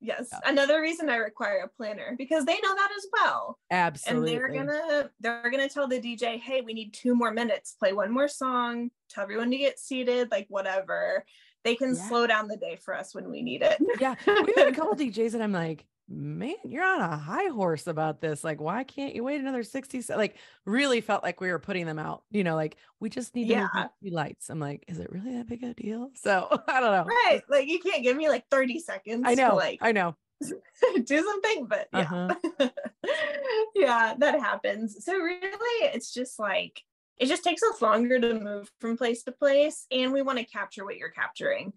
[0.00, 0.28] Yes.
[0.30, 0.38] Yeah.
[0.46, 3.58] Another reason I require a planner because they know that as well.
[3.70, 4.34] Absolutely.
[4.36, 7.92] And they're gonna they're gonna tell the DJ, hey, we need two more minutes, play
[7.92, 11.24] one more song, tell everyone to get seated, like whatever.
[11.64, 12.08] They can Yeah.
[12.08, 13.76] slow down the day for us when we need it.
[14.00, 14.14] yeah.
[14.24, 18.20] We've had a couple DJs and I'm like, man, you're on a high horse about
[18.20, 18.42] this.
[18.42, 21.98] Like, why can't you wait another 60 Like, really felt like we were putting them
[21.98, 23.82] out, you know, like we just need to move Yeah.
[23.82, 24.48] these few lights.
[24.48, 26.10] I'm like, is it really that big a deal?
[26.14, 27.04] So I don't know.
[27.04, 27.42] Right.
[27.48, 29.54] Like you can't give me like 30 seconds I to know.
[29.56, 30.16] like I know.
[31.04, 32.00] do something, but yeah.
[32.00, 32.68] Uh-huh.
[33.74, 35.04] yeah, that happens.
[35.04, 36.82] So really it's just like
[37.18, 40.44] it just takes us longer to move from place to place and we want to
[40.44, 41.72] capture what you're capturing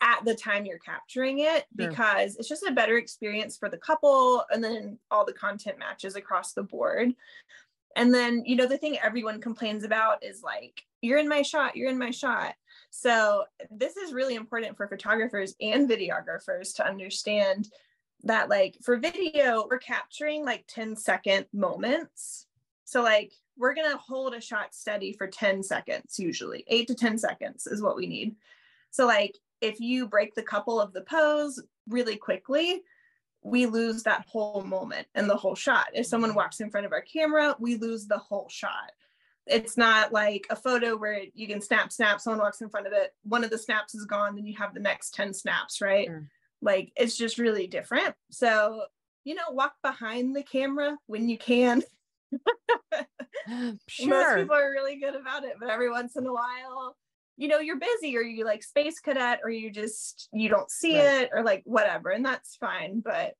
[0.00, 1.88] at the time you're capturing it Sure.
[1.88, 6.16] because it's just a better experience for the couple and then all the content matches
[6.16, 7.14] across the board.
[7.94, 11.76] And then, you know, the thing everyone complains about is like, you're in my shot,
[11.76, 12.54] you're in my shot.
[12.90, 17.68] So, this is really important for photographers and videographers to understand
[18.24, 22.46] that, like, for video, we're capturing like 10 second moments.
[22.84, 26.94] So, like, we're going to hold a shot steady for 10 seconds, usually eight to
[26.94, 28.36] 10 seconds is what we need.
[28.90, 32.82] So, like, if you break the couple of the pose really quickly,
[33.42, 35.86] we lose that whole moment and the whole shot.
[35.94, 36.38] If someone mm-hmm.
[36.38, 38.92] walks in front of our camera, we lose the whole shot.
[39.46, 42.92] It's not like a photo where you can snap, snap, someone walks in front of
[42.92, 46.06] it, one of the snaps is gone, then you have the next 10 snaps, right?
[46.06, 46.28] Sure.
[46.60, 48.14] Like it's just really different.
[48.30, 48.82] So,
[49.22, 51.82] you know, walk behind the camera when you can.
[53.88, 54.08] Sure.
[54.08, 56.96] Most people are really good about it, but every once in a while,
[57.36, 60.96] you know, you're busy or you like space cadet or you just you don't see
[60.98, 61.22] Right.
[61.22, 63.00] it or like whatever, and that's fine.
[63.00, 63.34] But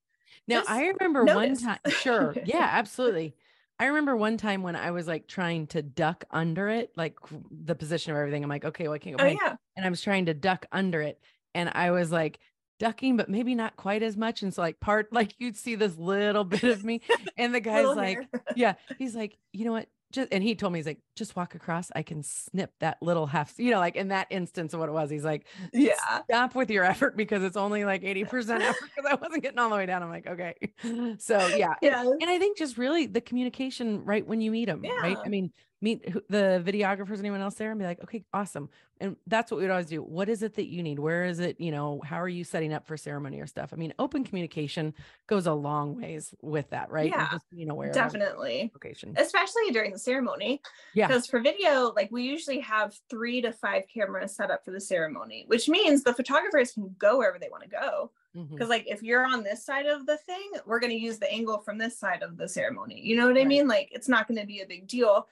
[0.47, 1.63] Now I remember notice.
[1.63, 2.35] one time, sure.
[2.45, 3.35] Yeah, absolutely.
[3.79, 7.19] I remember one time when I was like trying to duck under it, like
[7.51, 8.43] the position of everything.
[8.43, 10.65] I'm like, okay, well, I can't go oh yeah, And I was trying to duck
[10.73, 11.21] under it.
[11.55, 12.39] And I was like
[12.79, 14.43] ducking, but maybe not quite as much.
[14.43, 17.03] And so like part like you'd see this little bit of me.
[17.37, 19.89] And the guy's like, yeah, he's like, you know what?
[20.17, 21.91] Just and he told me he's like, just walk across.
[21.95, 24.93] I can snip that little half, you know, like in that instance of what it
[24.93, 25.11] was.
[25.11, 28.25] He's like, yeah, stop with your effort because it's only like 80%
[28.61, 30.03] effort because I wasn't getting all the way down.
[30.03, 30.55] I'm like, okay.
[31.19, 31.69] So yeah.
[31.69, 35.19] And, yeah, and I think just really the communication right when you meet them, right?
[35.23, 38.69] I mean, meet the videographers, anyone else there and be like, okay, awesome.
[38.99, 40.03] And that's what we'd always do.
[40.03, 40.99] What is it that you need?
[40.99, 41.61] Where is it?
[41.61, 43.75] You know, how are you setting up for ceremony or stuff?
[43.75, 44.95] I mean, open communication
[45.27, 47.11] goes a long ways with that, right?
[47.11, 48.71] Yeah, just being aware definitely.
[48.73, 49.13] location.
[49.19, 50.63] Especially during the ceremony.
[50.95, 51.09] Yeah.
[51.09, 54.81] Because for video, like we usually have three to five cameras set up for the
[54.81, 58.11] ceremony, which means the photographers can go wherever they want to go.
[58.35, 58.55] Mm-hmm.
[58.55, 61.31] Because like if you're on this side of the thing, we're going to use the
[61.31, 62.99] angle from this side of the ceremony.
[63.03, 63.69] You know what I mean?
[63.69, 65.29] Like it's not going to be a big deal.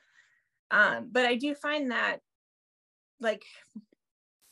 [0.70, 2.18] Um, but I do find that
[3.20, 3.44] like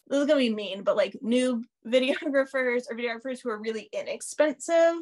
[0.08, 4.96] this is gonna be mean, but like new videographers or videographers who are really inexpensive,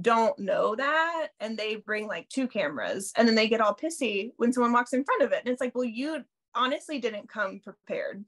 [0.00, 4.30] don't know that and they bring like two cameras and then they get all pissy
[4.36, 6.22] when someone walks in front of it and it's like well you
[6.54, 8.24] honestly didn't come prepared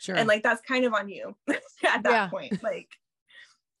[0.00, 0.16] Sure.
[0.16, 2.28] and like that's kind of on you at that Yeah.
[2.28, 2.88] point like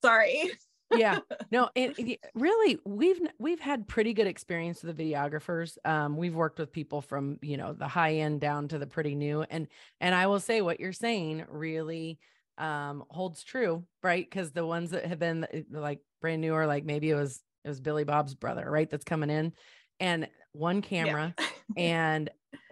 [0.02, 0.50] sorry
[0.96, 1.18] yeah.
[1.50, 5.76] No it, it- really we've we've had pretty good experience with the videographers.
[5.84, 9.14] Um we've worked with people from you know the high end down to the pretty
[9.14, 9.68] new and
[10.00, 12.18] and i will say what you're saying really
[12.58, 14.24] um holds true right?
[14.28, 17.42] Because the ones that have been uh, like brand new or like maybe it was
[17.64, 19.52] it was billy bob's brother right that's coming in
[20.00, 21.34] and one camera
[21.76, 22.30] and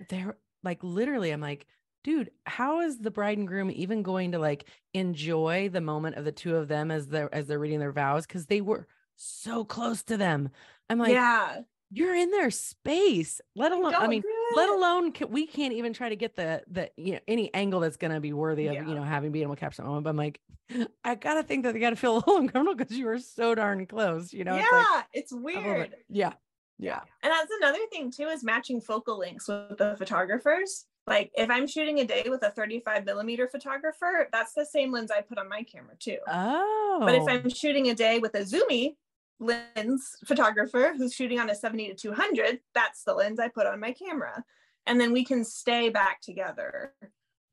[0.08, 1.66] they're like literally i'm like
[2.02, 6.24] dude how is the bride and groom even going to like enjoy the moment of
[6.24, 8.26] the two of them as they're as they're reading their vows?
[8.26, 8.86] Because they were
[9.16, 10.50] so close to them.
[10.88, 11.60] I'm like yeah.
[11.92, 13.40] You're in their space.
[13.56, 14.22] Let alone i mean
[14.54, 17.96] let alone we can't even try to get the the you know any angle that's
[17.96, 18.86] going to be worthy of Yeah.
[18.86, 20.04] you know having being able to capture that moment.
[20.04, 20.40] But i'm like
[21.04, 23.86] i gotta think that they gotta feel a little uncomfortable because you were so darn
[23.86, 24.54] close you know?
[24.54, 25.96] Yeah it's like it's weird.
[26.08, 26.34] Yeah.
[26.78, 27.00] Yeah.
[27.22, 30.86] And that's another thing too is matching focal lengths with the photographers.
[31.10, 35.10] Like if I'm shooting a day with a 35 millimeter photographer, that's the same lens
[35.10, 36.18] I put on my camera too.
[36.28, 37.28] oh But if oh.
[37.28, 38.94] I'm shooting a day with a zoomy
[39.40, 43.80] lens photographer who's shooting on a 70 to 200, that's the lens I put on
[43.80, 44.44] my camera.
[44.86, 46.94] And then we can stay back together.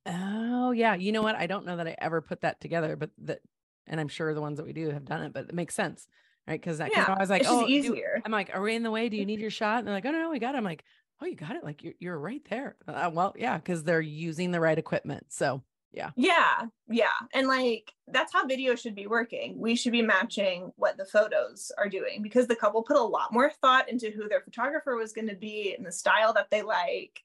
[0.05, 1.35] Oh yeah, you know what?
[1.35, 3.39] I don't know that I ever put that together, but that,
[3.87, 6.07] and I'm sure the ones that we do have done it, but it makes sense,
[6.47, 6.61] right?
[6.61, 9.09] Because I, Yeah, I was like, oh, do- I'm like, are we in the way?
[9.09, 9.79] Do you need your shot?
[9.79, 10.59] And they're like, oh no, no, we got it.
[10.59, 10.83] I'm like,
[11.21, 11.63] oh, you got it.
[11.63, 12.75] Like you're you're right there.
[12.87, 15.25] Uh, well, yeah, because they're using the right equipment.
[15.29, 16.67] So Yeah, yeah.
[16.89, 17.07] Yeah.
[17.33, 19.57] And like that's how video should be working.
[19.57, 23.33] We should be matching what the photos are doing because the couple put a lot
[23.33, 26.61] more thought into who their photographer was going to be and the style that they
[26.61, 27.23] like.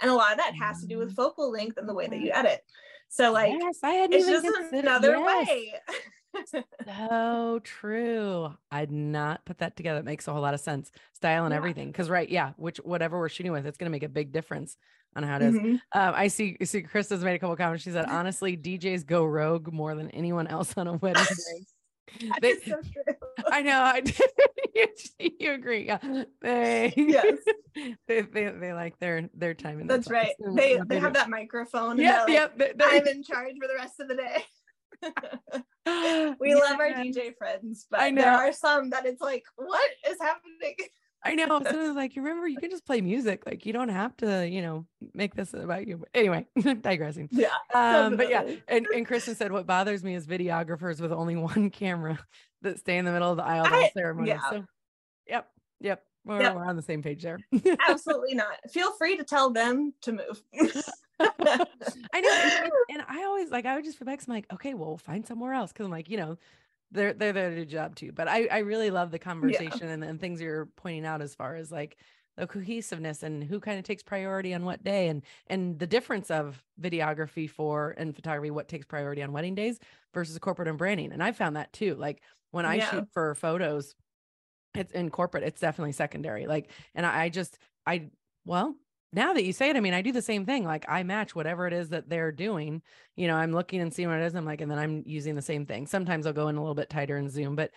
[0.00, 2.20] And a lot of that has to do with focal length and the way that
[2.20, 2.64] you edit.
[3.12, 5.48] So like yes, I hadn't it's even just another yes.
[5.48, 5.74] way.
[6.86, 8.54] So true.
[8.70, 9.98] I'd not put that together.
[9.98, 10.92] It makes a whole lot of sense.
[11.12, 11.56] Style and Yeah.
[11.56, 11.88] everything.
[11.88, 14.76] Because right, yeah, which whatever we're shooting with, it's gonna make a big difference
[15.16, 15.54] on how it is.
[15.56, 15.72] Mhm.
[15.92, 16.56] Um, I see.
[16.60, 16.82] I see.
[16.84, 17.82] Krista's made a couple comments.
[17.82, 22.30] She said, honestly, DJs go rogue more than anyone else on a wedding day.
[22.40, 23.14] They- so true.
[23.50, 23.80] I know.
[23.80, 24.02] I
[24.74, 24.86] you,
[25.38, 25.86] you agree.
[25.86, 25.98] Yeah.
[26.40, 27.38] They, Yes.
[28.06, 29.80] they, they, they like their their time.
[29.80, 30.54] in the That's box right.
[30.56, 31.92] They they have that microphone.
[31.92, 32.18] And Yep.
[32.20, 32.58] like, Yep.
[32.58, 34.44] they- they- I'm in charge for the rest of the day.
[36.40, 38.22] We love our DJ friends, but I know.
[38.22, 40.74] there are some that it's like, what is happening?
[41.22, 41.46] I know.
[41.62, 43.44] So it's like, you remember, you can just play music.
[43.46, 45.98] Like, you don't have to, you know, make this about you.
[45.98, 46.46] But anyway,
[46.80, 47.28] digressing.
[47.30, 47.48] Yeah.
[47.74, 51.70] Um, but yeah, and, and Kristen said, what bothers me is videographers with only one
[51.70, 52.18] camera
[52.62, 54.28] that stay in the middle of the aisle I- ceremony.
[54.28, 54.40] yeah.
[54.50, 54.64] So,
[55.26, 55.48] yep,
[55.80, 56.54] yep, we're, Yep.
[56.56, 57.38] we're on the same page there.
[57.88, 58.56] Absolutely not.
[58.70, 60.42] Feel free to tell them to move.
[61.20, 64.20] I know, and, I always like I would just feel back.
[64.26, 66.38] I'm like, okay, well, we'll find somewhere else because I'm like, you know,
[66.90, 68.12] they're they're there to do a job too.
[68.12, 71.56] But I I really love the conversation and, and things you're pointing out as far
[71.56, 71.98] as like
[72.36, 76.30] the cohesiveness and who kind of takes priority on what day and and the difference
[76.30, 79.78] of videography for and photography what takes priority on wedding days
[80.14, 82.22] versus corporate and branding and i found that too like
[82.52, 82.78] when i Yeah.
[82.78, 83.94] shoot for photos
[84.74, 88.10] it's in corporate it's definitely secondary like and i, I just i
[88.44, 88.76] well
[89.12, 91.34] now that you say it i mean i do the same thing like i match
[91.34, 92.80] whatever it is that they're doing
[93.16, 95.34] you know i'm looking and seeing what it is i'm like and then i'm using
[95.34, 95.86] the same thing.
[95.86, 97.70] Sometimes i'll go in a little bit tighter in zoom but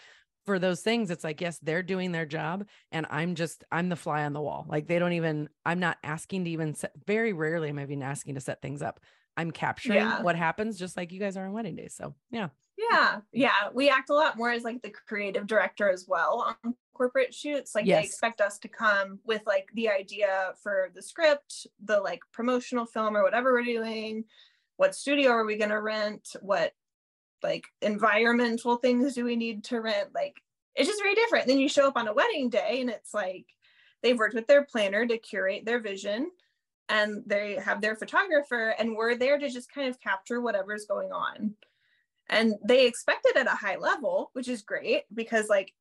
[0.45, 3.95] for those things it's like yes they're doing their job and i'm just i'm the
[3.95, 4.65] fly on the wall.
[4.69, 8.03] Like they don't even i'm not asking to even set very rarely am i even
[8.03, 8.99] asking to set things up.
[9.37, 10.21] I'm capturing Yeah.
[10.21, 12.49] what happens just like you guys are on wedding days so yeah
[12.91, 13.19] yeah.
[13.31, 13.69] Yeah.
[13.73, 17.75] We act a lot more as like the creative director as well on corporate shoots.
[17.75, 18.01] Like Yes.
[18.01, 22.85] they expect us to come with like the idea for the script, the like promotional
[22.85, 24.25] film or whatever we're doing.
[24.77, 26.35] What studio are we going to rent?
[26.41, 26.73] What
[27.41, 30.09] like environmental things do we need to rent?
[30.13, 30.41] Like
[30.75, 31.47] it's just very different.
[31.47, 33.45] Then you show up on a wedding day and it's like
[34.01, 36.31] they've worked with their planner to curate their vision
[36.89, 41.11] and they have their photographer and we're there to just kind of capture whatever's going
[41.11, 41.55] on
[42.29, 45.73] and they expect it at a high level which is great because like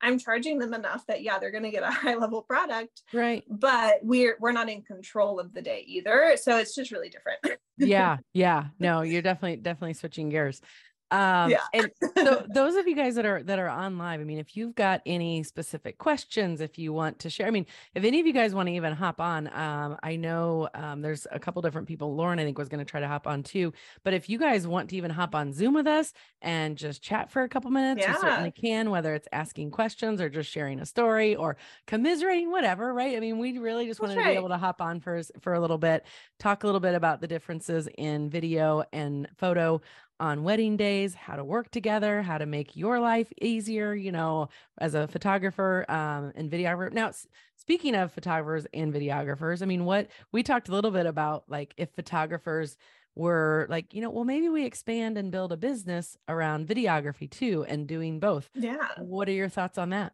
[0.00, 3.44] i'm charging them enough that yeah they're going to get a high level product right.
[3.48, 6.36] but we're we're not in control of the day either.
[6.40, 7.40] So it's just really different.
[7.80, 8.66] Yeah yeah.
[8.80, 10.60] No you're definitely definitely switching gears
[11.10, 11.60] um Yeah.
[11.72, 14.56] and so those of you guys that are that are on live i mean if
[14.56, 18.26] you've got any specific questions if you want to share i mean if any of
[18.26, 21.88] you guys want to even hop on um i know um there's a couple different
[21.88, 23.72] people lauren i think was going to try to hop on too
[24.04, 27.30] but if you guys want to even hop on zoom with us and just chat
[27.30, 30.86] for a couple minutes you certainly can whether it's asking questions or just sharing a
[30.86, 33.16] story or commiserating whatever right?
[33.16, 35.60] I mean we really just wanted to be able to hop on for for a
[35.60, 36.04] little bit
[36.38, 39.80] talk a little bit about the differences in video and photo
[40.20, 44.48] on wedding days, how to work together, how to make your life easier, you know,
[44.78, 46.92] as a photographer um, and videographer.
[46.92, 47.12] Now,
[47.56, 51.74] speaking of photographers and videographers, I mean, what we talked a little bit about, like
[51.76, 52.76] if photographers
[53.14, 57.64] were like, you know, well, maybe we expand and build a business around videography too
[57.68, 58.48] and doing both.
[58.54, 58.88] Yeah.
[58.98, 60.12] What are your thoughts on that?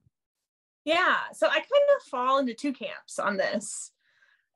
[0.85, 1.17] Yeah.
[1.35, 1.65] So I kind
[1.97, 3.91] of fall into two camps on this.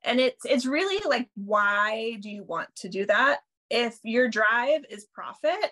[0.03, 3.39] And it's it's really like why do you want to do that?
[3.69, 5.71] If your drive is profit,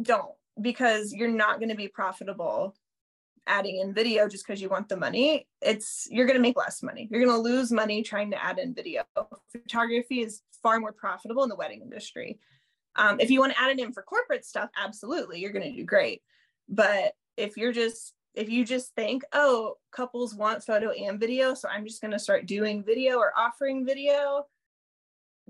[0.00, 2.74] don't because you're not going to be profitable
[3.46, 5.46] adding in video just because you want the money.
[5.60, 7.08] It's you're going to make less money.
[7.10, 9.04] You're going to lose money trying to add in video.
[9.52, 12.38] Photography is far more profitable in the wedding industry.
[12.96, 15.76] Um, if you want to add it in for corporate stuff, absolutely, you're going to
[15.76, 16.22] do great.
[16.68, 21.68] But if you're just if you just think, oh, couples want photo and video, so
[21.68, 24.44] I'm just going to start doing video or offering video,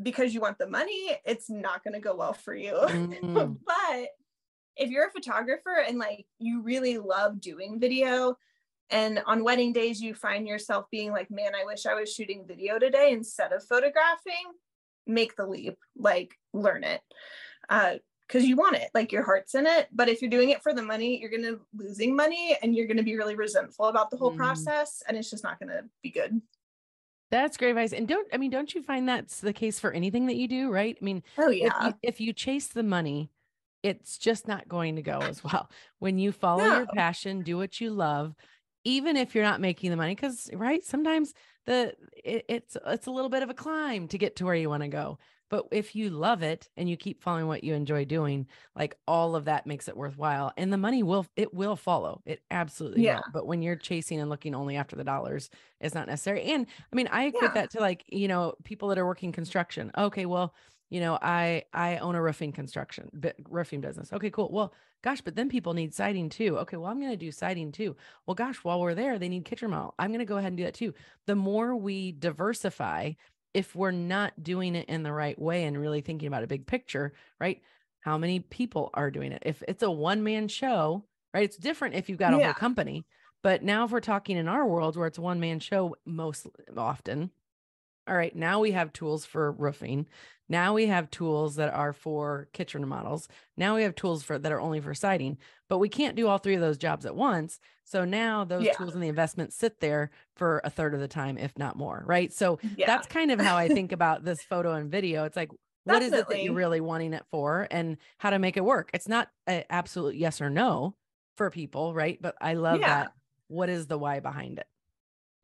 [0.03, 2.75] because you want the money, it's not going to go well for you.
[2.87, 3.59] Mm.
[3.65, 4.09] but
[4.77, 8.37] if you're a photographer and like you really love doing video,
[8.91, 12.45] and on wedding days you find yourself being like, man, I wish I was shooting
[12.47, 14.53] video today instead of photographing,
[15.07, 17.01] make the leap, like learn it.
[17.69, 17.95] Uh,
[18.27, 19.89] because you want it, like your heart's in it.
[19.93, 23.05] But if you're doing it for the money, you're gonna losing money and you're gonna
[23.05, 24.37] be really resentful about the whole mm.
[24.37, 26.41] process, and it's just not gonna be good.
[27.31, 27.93] That's great advice.
[27.93, 30.71] And don't, I mean, don't you find that's the case for anything that you do,
[30.71, 30.97] right?
[31.01, 31.67] I mean, oh, yeah.
[31.67, 33.31] If you, if you chase the money,
[33.83, 35.71] it's just not going to go as well.
[35.99, 36.77] When you follow no.
[36.79, 38.35] your passion, do what you love,
[38.85, 41.35] even if you're not making the money, because, right, sometimes
[41.67, 44.69] the it, it's it's a little bit of a climb to get to where you
[44.69, 45.19] want to go.
[45.49, 49.37] But if you love it and you keep following what you enjoy doing, like all
[49.37, 50.53] of that makes it worthwhile.
[50.57, 52.23] And the money will, it will follow.
[52.27, 53.17] It absolutely yeah.
[53.17, 53.23] will.
[53.33, 56.43] But when you're chasing and looking only after the dollars, it's not necessary.
[56.45, 57.55] And I mean, I equate yeah.
[57.55, 59.91] that to like, you know, people that are working construction.
[59.97, 60.55] Okay, well,
[60.91, 63.11] you know, I I own a roofing construction
[63.49, 64.13] roofing business.
[64.13, 64.51] Okay, cool.
[64.53, 66.59] Well, gosh, but then people need siding too.
[66.59, 67.97] Okay, well, I'm going to do siding too.
[68.27, 69.95] Well, gosh, while we're there, they need kitchen remodel.
[69.99, 70.95] I'm going to go ahead and do that too.
[71.27, 73.13] The more we diversify
[73.57, 76.67] if we're not doing it in the right way and really thinking about a big
[76.67, 77.63] picture, right?
[78.01, 79.43] How many people are doing it?
[79.47, 81.45] If it's a one man show, right?
[81.45, 82.45] It's different if you've got a yeah.
[82.45, 83.07] whole company.
[83.43, 86.47] But now, if we're talking in our world where it's a one man show most
[86.77, 87.31] often,
[88.09, 90.07] all right, now we have tools for roofing.
[90.49, 93.29] Now we have tools that are for kitchen remodels.
[93.57, 95.39] Now we have tools for that are only for siding,
[95.69, 97.59] but we can't do all three of those jobs at once.
[97.85, 98.73] So now those yeah.
[98.73, 102.05] tools and the investments sit there for a third of the time, if not more.
[102.07, 102.33] Right.
[102.33, 102.87] So yeah.
[102.87, 105.25] that's kind of how I think about this photo and video.
[105.25, 105.51] It's like,
[105.85, 106.07] what Definitely.
[106.07, 108.91] is it that you're really wanting it for and how to make it work?
[108.93, 110.97] It's not an absolute yes or no
[111.37, 112.19] for people, right?
[112.21, 112.89] But I love yeah.
[112.89, 113.13] that.
[113.49, 114.67] What is the why behind it?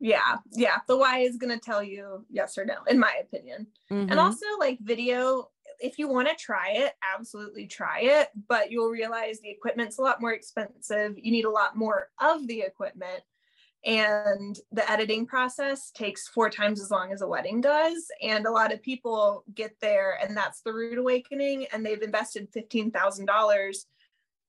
[0.03, 3.65] Yeah yeah the why is going to tell you yes or no in my opinion
[3.89, 4.11] mm-hmm.
[4.11, 8.89] and also like video if you want to try it absolutely try it but you'll
[8.89, 13.21] realize the equipment's a lot more expensive you need a lot more of the equipment
[13.85, 18.51] and the editing process takes four times as long as a wedding does and a
[18.51, 23.85] lot of people get there and that's the rude awakening and they've invested $15000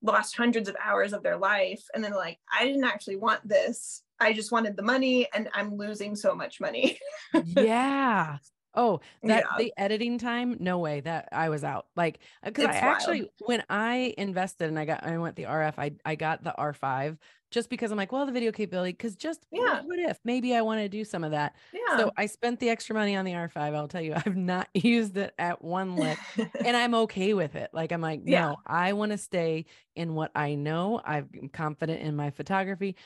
[0.02, 4.02] lost hundreds of hours of their life and then like i didn't actually want this
[4.20, 6.98] I just wanted the money and I'm losing so much money.
[7.44, 8.38] yeah.
[8.76, 9.58] Oh, that yeah.
[9.58, 11.86] the editing time, no way that I was out.
[11.96, 12.84] Like because uh, I wild.
[12.84, 16.54] actually when I invested and I got I went the RF, I I got the
[16.58, 17.18] R5
[17.54, 20.62] just because I'm like, well, the video capability, because just yeah, what if maybe I
[20.62, 21.54] want to do some of that?
[21.72, 21.98] Yeah.
[21.98, 23.56] So I spent the extra money on the R5.
[23.56, 26.18] I'll tell you, I've not used it at one lick
[26.64, 27.70] and I'm okay with it.
[27.72, 28.40] Like I'm like, yeah.
[28.40, 31.00] no, I want to stay in what I know.
[31.04, 32.96] I'm confident in my photography.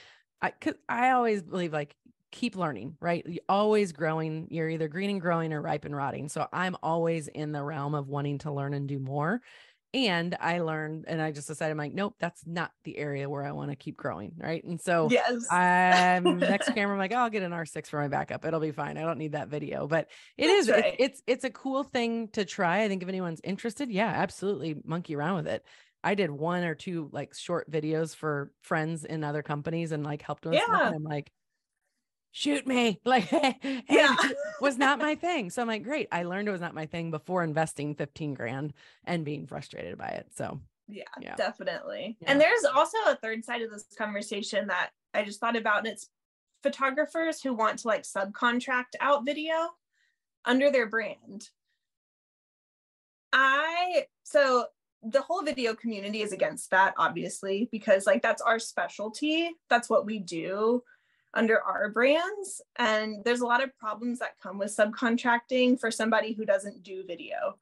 [0.40, 1.96] I cause I always believe like
[2.30, 3.24] keep learning, right?
[3.26, 4.48] You're always growing.
[4.50, 6.28] You're either green and growing or ripe and rotting.
[6.28, 9.40] So I'm always in the realm of wanting to learn and do more.
[9.94, 13.42] And I learned and I just decided I'm like, nope, that's not the area where
[13.42, 14.32] I want to keep growing.
[14.36, 14.62] Right.
[14.62, 15.50] And so yes.
[15.50, 18.44] I'm next camera, I'm like, oh, I'll get an R6 for my backup.
[18.44, 18.98] It'll be fine.
[18.98, 19.86] I don't need that video.
[19.86, 20.84] But it that's is right.
[20.84, 22.82] it, it's it's a cool thing to try.
[22.82, 25.64] I think if anyone's interested, yeah, absolutely monkey around with it.
[26.04, 30.22] I did one or two like short videos for friends in other companies and like
[30.22, 30.52] helped them.
[30.52, 30.64] Yeah.
[30.68, 31.30] And I'm like,
[32.30, 33.00] shoot me.
[33.04, 33.30] Like,
[33.88, 34.14] yeah,
[34.60, 35.50] was not my thing.
[35.50, 36.08] So I'm like, great.
[36.12, 38.74] I learned it was not my thing before investing 15 grand
[39.04, 40.28] and being frustrated by it.
[40.34, 41.36] So yeah, yeah.
[41.36, 42.16] definitely.
[42.20, 42.32] Yeah.
[42.32, 45.88] And there's also a third side of this conversation that I just thought about, and
[45.88, 46.08] it's
[46.62, 49.54] photographers who want to like subcontract out video
[50.44, 51.48] under their brand.
[53.32, 54.66] I so
[55.02, 59.50] the whole video community is against that obviously because like that's our specialty.
[59.70, 60.82] That's what we do
[61.34, 62.60] under our brands.
[62.76, 67.04] And there's a lot of problems that come with subcontracting for somebody who doesn't do
[67.06, 67.58] video.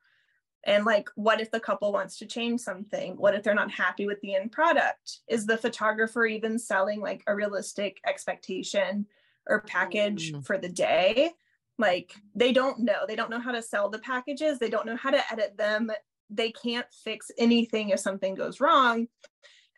[0.65, 3.17] And like what if the couple wants to change something?
[3.17, 5.21] What if they're not happy with the end product?
[5.29, 9.07] Is the photographer even selling like a realistic expectation
[9.47, 10.45] or package mm.
[10.45, 11.33] for the day?
[11.79, 13.05] Like they don't know.
[13.07, 14.59] They don't know how to sell the packages.
[14.59, 15.91] They don't know how to edit them
[16.31, 19.07] they can't fix anything if something goes wrong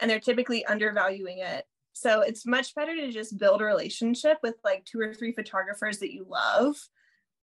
[0.01, 1.65] and they're typically undervaluing it.
[1.93, 5.99] So it's much better to just build a relationship with like two or three photographers
[5.99, 6.77] that you love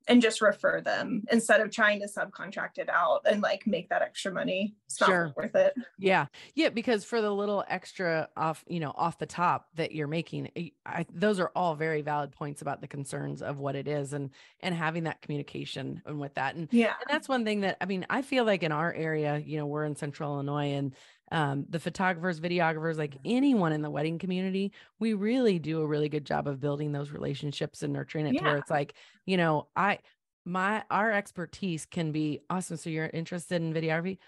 [0.06, 4.02] and just refer them instead of trying to subcontract it out and like make that
[4.02, 4.74] extra money.
[4.86, 5.32] It's not sure.
[5.36, 5.74] worth it.
[5.98, 6.26] Yeah.
[6.54, 6.68] Yeah.
[6.68, 10.68] Because for the little extra off, you know, off the top that you're making, eh,
[10.84, 14.30] I, those are all very valid points about the concerns of what it is and,
[14.60, 16.54] and having that communication and with that.
[16.54, 19.42] And yeah, and that's one thing that, I mean, I feel like in our area,
[19.44, 20.94] you know, we're in central Illinois and
[21.34, 26.08] um, the photographers, videographers, like anyone in the wedding community, we really do a really
[26.08, 28.40] good job of building those relationships and nurturing it yeah.
[28.40, 28.94] to where it's like,
[29.26, 29.98] you know, I,
[30.44, 32.76] my, our expertise can be awesome.
[32.76, 34.18] So you're interested in videography?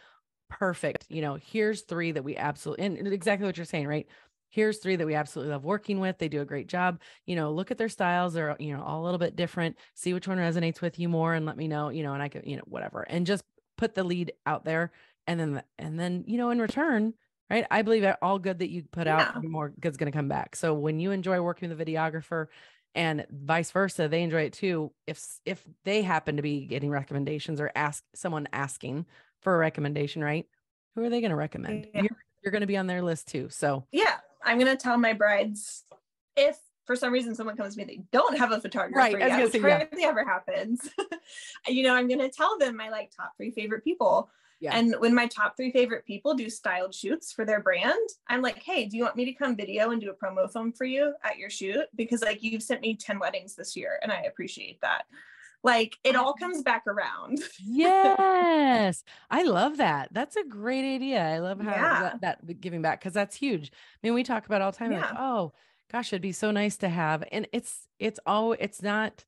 [0.51, 1.07] Perfect.
[1.09, 4.09] You know, here's three that we absolutely, and exactly what you're saying, right?
[4.51, 6.19] Here's three that we absolutely love working with.
[6.19, 7.01] They do a great job.
[7.25, 8.35] You know, look at their styles.
[8.35, 9.77] They're, you know, all a little bit different.
[9.95, 12.29] See which one resonates with you more and let me know, you know, and I
[12.29, 13.03] could, you know, whatever.
[13.03, 13.45] And just
[13.79, 14.91] put the lead out there
[15.27, 17.15] and then and then you know in return
[17.51, 19.49] right i believe that all good that you put out yeah.
[19.49, 22.47] more good's going to come back so when you enjoy working with a videographer
[22.95, 27.61] and vice versa they enjoy it too if if they happen to be getting recommendations
[27.61, 29.05] or ask someone asking
[29.43, 30.47] for a recommendation right
[30.95, 32.03] who are they going to recommend yeah.
[32.03, 34.97] you're, you're going to be on their list too so yeah i'm going to tell
[34.97, 35.85] my brides
[36.37, 39.53] if for some reason someone comes to me they don't have a photographer right, yet,
[39.53, 40.07] which rarely yeah.
[40.07, 40.89] ever happens
[41.69, 44.77] you know i'm going to tell them my like top three favorite people yeah.
[44.77, 48.63] And when my top three favorite people do styled shoots for their brand, I'm like,
[48.63, 51.15] hey, do you want me to come video and do a promo film for you
[51.23, 51.85] at your shoot?
[51.95, 55.05] Because like you've sent me 10 weddings this year and I appreciate that.
[55.63, 57.41] Like it all comes back around.
[57.61, 59.03] yes.
[59.31, 60.09] I love that.
[60.13, 61.23] That's a great idea.
[61.23, 62.01] I love how yeah.
[62.21, 63.71] that, that, giving back because that's huge.
[63.73, 65.01] I mean, we talk about all the time yeah.
[65.01, 65.53] like, oh
[65.91, 67.25] gosh, it'd be so nice to have.
[67.33, 69.25] And it's it's all it's not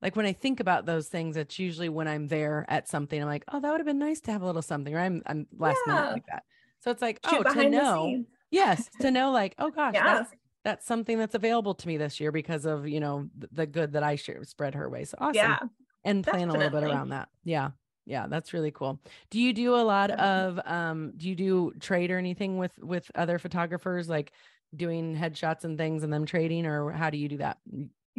[0.00, 3.20] like when I think about those things, it's usually when I'm there at something.
[3.20, 5.22] I'm like, oh, that would have been nice to have a little something, or I'm
[5.26, 5.94] I'm last yeah.
[5.94, 6.44] minute like that.
[6.80, 10.04] So it's like, Shoot oh, to know, yes, to know, like, oh gosh, yeah.
[10.04, 10.30] that's
[10.64, 14.02] that's something that's available to me this year because of you know the good that
[14.02, 15.04] I share spread her way.
[15.04, 15.34] So awesome.
[15.34, 15.58] Yeah.
[16.04, 16.66] And plan definitely.
[16.66, 17.28] a little bit around that.
[17.44, 17.70] Yeah.
[18.06, 19.00] Yeah, that's really cool.
[19.30, 23.10] Do you do a lot of um do you do trade or anything with with
[23.14, 24.32] other photographers like
[24.74, 27.58] doing headshots and things and them trading or how do you do that?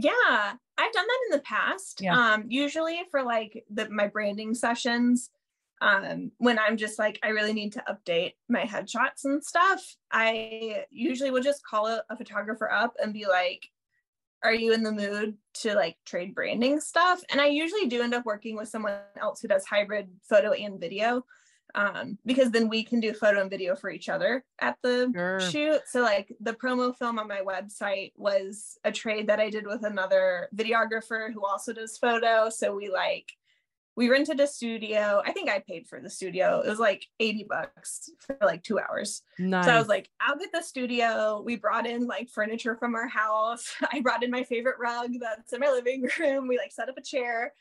[0.03, 2.01] Yeah, I've done that in the past.
[2.01, 2.17] Yeah.
[2.17, 5.29] Um, usually for like the my branding sessions,
[5.81, 10.85] um, when I'm just like I really need to update my headshots and stuff, I
[10.89, 13.69] usually will just call a, a photographer up and be like,
[14.43, 18.13] "Are you in the mood to like trade branding stuff?" And I usually do end
[18.13, 21.25] up working with someone else who does hybrid photo and video
[21.75, 25.39] um, because then we can do photo and video for each other at the sure.
[25.39, 25.81] shoot.
[25.87, 29.83] So like the promo film on my website was a trade that I did with
[29.83, 32.49] another videographer who also does photo.
[32.49, 33.31] So we like
[33.95, 35.21] we rented a studio.
[35.25, 36.61] I think I paid for the studio.
[36.61, 39.23] It was like 80 bucks for like two hours.
[39.37, 39.65] Nice.
[39.65, 41.43] So I was like, I'll get the studio.
[41.45, 43.75] We brought in like furniture from our house.
[43.91, 46.47] I brought in my favorite rug that's in my living room.
[46.47, 47.53] We like set up a chair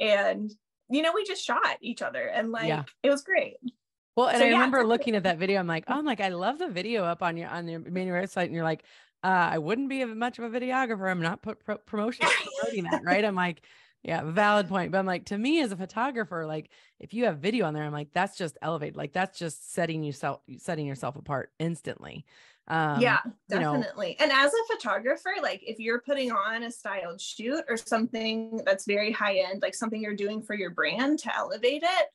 [0.00, 0.52] and
[0.90, 2.84] you know, we just shot each other and like yeah.
[3.02, 3.56] it was great.
[4.16, 5.58] Well, and so, I yeah, remember looking at that video.
[5.58, 8.08] I'm like, oh, I'm like, I love the video up on your on your main
[8.08, 8.84] website, and you're like,
[9.22, 11.10] uh, I wouldn't be much of a videographer.
[11.10, 12.26] I'm not put pro- promotion
[12.60, 13.24] promoting that, right?
[13.24, 13.62] I'm like,
[14.02, 14.92] yeah, valid point.
[14.92, 16.70] But I'm like, to me as a photographer, like
[17.00, 18.96] if you have video on there, I'm like, that's just elevated.
[18.96, 22.24] Like that's just setting yourself setting yourself apart instantly.
[22.66, 24.16] Um, yeah, definitely.
[24.18, 27.76] You know, and as a photographer, like if you're putting on a styled shoot or
[27.76, 32.08] something that's very high end, like something you're doing for your brand to elevate it,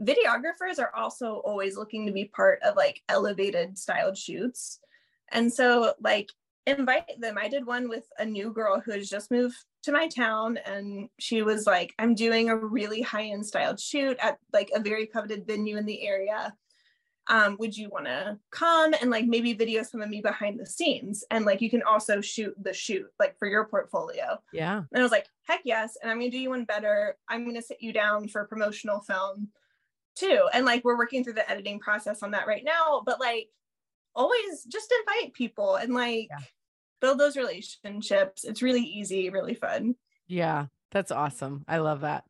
[0.00, 4.80] videographers are also always looking to be part of like elevated styled shoots.
[5.30, 6.30] And so, like,
[6.66, 7.38] invite them.
[7.38, 11.08] I did one with a new girl who has just moved to my town, and
[11.18, 15.06] she was like, I'm doing a really high end styled shoot at like a very
[15.06, 16.54] coveted venue in the area
[17.28, 20.66] um, would you want to come and like maybe video some of me behind the
[20.66, 21.24] scenes?
[21.30, 24.38] And like you can also shoot the shoot like for your portfolio.
[24.52, 24.78] Yeah.
[24.78, 27.16] And i was like heck yes and i'm gonna do you one better.
[27.28, 29.48] I'm gonna sit you down for a promotional film
[30.16, 30.48] too.
[30.52, 33.48] And like we're working through the editing process on that right now but like
[34.14, 36.44] always just invite people and like yeah.
[37.00, 38.44] build those relationships.
[38.44, 39.94] It's really easy really fun.
[40.26, 41.64] Yeah that's awesome.
[41.68, 42.24] I love that.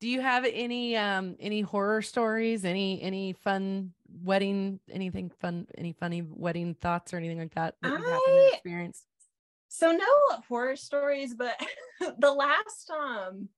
[0.00, 5.92] Do you have any um any horror stories any any fun wedding anything fun any
[5.92, 9.04] funny wedding thoughts or anything like that that you've I, experience
[9.68, 11.60] so no horror stories but
[12.18, 13.48] the last um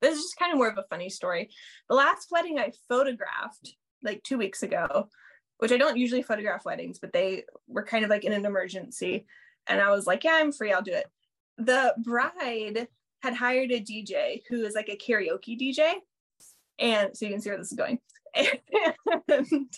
[0.00, 1.50] this is just kind of more of a funny story.
[1.88, 5.08] The last wedding I photographed like two weeks ago,
[5.58, 9.26] which I don't usually photograph weddings, but they were kind of like in an emergency.
[9.66, 11.06] And I was like, yeah, I'm free, I'll do it.
[11.58, 12.88] The bride
[13.22, 15.94] had hired a DJ who is like a karaoke DJ.
[16.78, 17.98] And so you can see where this is going.
[18.34, 19.68] And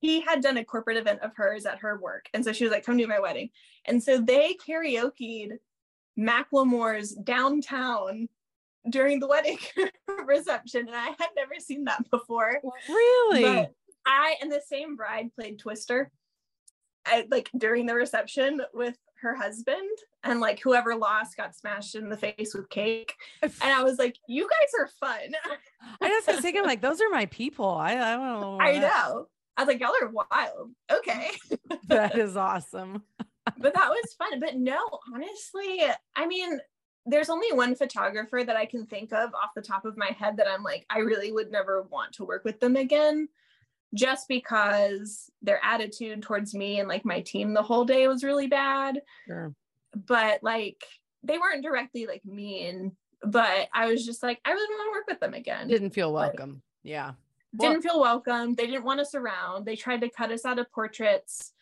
[0.00, 2.28] he had done a corporate event of hers at her work.
[2.34, 3.50] And so she was like, come to my wedding.
[3.84, 5.52] And so they karaokeed
[6.18, 8.28] Macklemore's downtown
[8.88, 9.58] during the wedding
[10.26, 10.86] reception.
[10.86, 12.60] And I had never seen that before.
[12.88, 13.42] Really?
[13.42, 13.72] But
[14.06, 16.10] I and the same bride played Twister
[17.04, 22.08] at, like during the reception with her husband and like whoever lost got smashed in
[22.08, 25.34] the face with cake and i was like you guys are fun
[26.00, 27.70] I was thinking like those are my people.
[27.70, 28.58] I I don't know.
[28.60, 31.30] i know i was like y'all are wild okay
[31.88, 33.02] That is awesome.
[33.58, 34.78] but that was fun but no
[35.14, 35.80] honestly
[36.16, 36.58] i mean
[37.06, 40.36] there's only one photographer that i can think of off the top of my head
[40.36, 43.28] that i'm like i really would never want to work with them again
[43.94, 48.46] just because their attitude towards me and like my team the whole day was really
[48.48, 49.54] bad Sure.
[50.06, 50.84] but like
[51.22, 54.98] they weren't directly like mean but i was just like i really don't want to
[54.98, 56.62] work with them again Didn't feel Like- welcome.
[56.82, 57.12] Yeah.
[57.54, 60.58] well- didn't feel welcome they didn't want us around they tried to cut us out
[60.58, 61.52] of portraits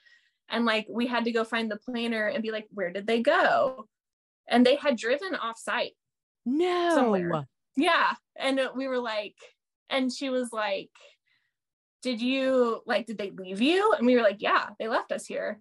[0.48, 3.20] and like we had to go find the planner and be like where did they
[3.22, 3.86] go
[4.48, 5.92] and they had driven off site
[6.46, 6.90] No.
[6.94, 7.46] Somewhere.
[7.76, 9.36] yeah and we were like
[9.90, 10.90] and she was like
[12.04, 15.24] did you like did they leave you and we were like yeah they left us
[15.24, 15.58] here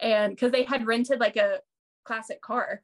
[0.00, 1.60] and because they had rented like a
[2.04, 2.82] classic car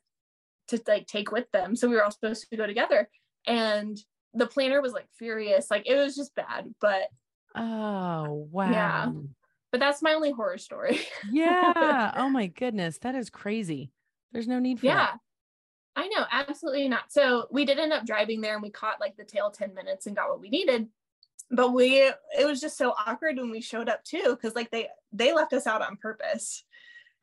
[0.68, 3.10] to like take with them so we were all supposed to go together
[3.46, 3.98] and
[4.32, 7.08] the planner was like furious like it was just bad but
[7.54, 8.70] Oh wow.
[8.72, 9.12] Yeah.
[9.70, 10.98] but that's my only horror story
[11.30, 12.10] Yeah.
[12.16, 12.98] Oh my goodness.
[12.98, 13.92] That is crazy.
[14.32, 15.18] There's no need for yeah that.
[15.94, 19.16] i know absolutely not so we did end up driving there and we caught like
[19.16, 20.88] the tail 10 minutes and got what we needed
[21.56, 21.98] but we
[22.38, 25.52] it was just so awkward when we showed up too because like they they left
[25.52, 26.64] us out on purpose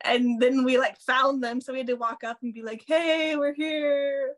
[0.03, 2.83] and then we like found them so we had to walk up and be like
[2.87, 4.33] hey we're here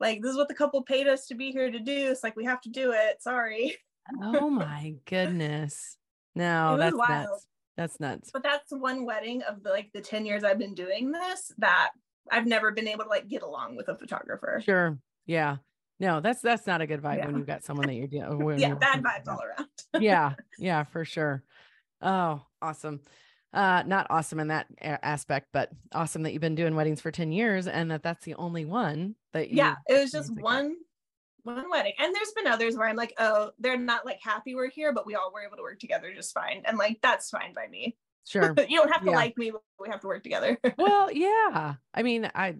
[0.00, 2.36] like this is what the couple paid us to be here to do it's like
[2.36, 3.76] we have to do it sorry
[4.22, 5.96] Oh my goodness.
[6.36, 7.28] No, that's wild.
[7.30, 7.46] nuts.
[7.76, 8.30] That's nuts.
[8.32, 11.90] but that's one wedding of the like the 10 years i've been doing this that
[12.30, 14.98] i've never been able to like get along with a photographer Sure.
[15.26, 15.56] Yeah.
[16.04, 18.58] No, that's that's not a good vibe when you've got someone that you're dealing when
[18.58, 19.68] yeah bad vibes all around.
[19.98, 21.42] Yeah yeah for sure.
[22.02, 23.00] Oh awesome.
[23.54, 27.10] Uh not awesome in that a- aspect but awesome that you've been doing weddings for
[27.10, 30.76] 10 years and that that's the only one that you yeah it was just one
[31.42, 31.94] one wedding.
[31.98, 35.06] And there's been others where i'm like oh they're not like happy we're here but
[35.06, 36.60] we all were able to work together just fine.
[36.66, 37.96] And like that's fine by me.
[38.26, 38.54] Sure.
[38.68, 39.16] You don't have to Yeah.
[39.16, 40.58] like me but we have to work together.
[40.76, 41.76] Well yeah.
[41.94, 42.56] I mean i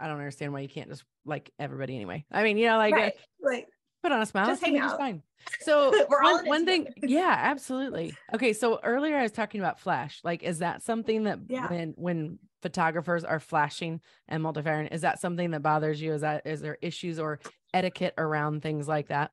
[0.00, 2.24] i don't understand why you can't just like everybody anyway.
[2.30, 3.12] I mean you know like uh, right.
[3.42, 3.66] like
[4.02, 4.96] put on a smile Just hang out.
[4.98, 5.22] fine.
[5.60, 8.14] So We're all one, one thing yeah absolutely.
[8.34, 10.20] Okay so earlier i was talking about flash.
[10.24, 11.68] Like is that something that Yeah.
[11.68, 16.12] when when photographers are flashing and multifiring is that something that bothers you?
[16.12, 17.40] Is that is there issues or
[17.74, 19.30] etiquette around things like that?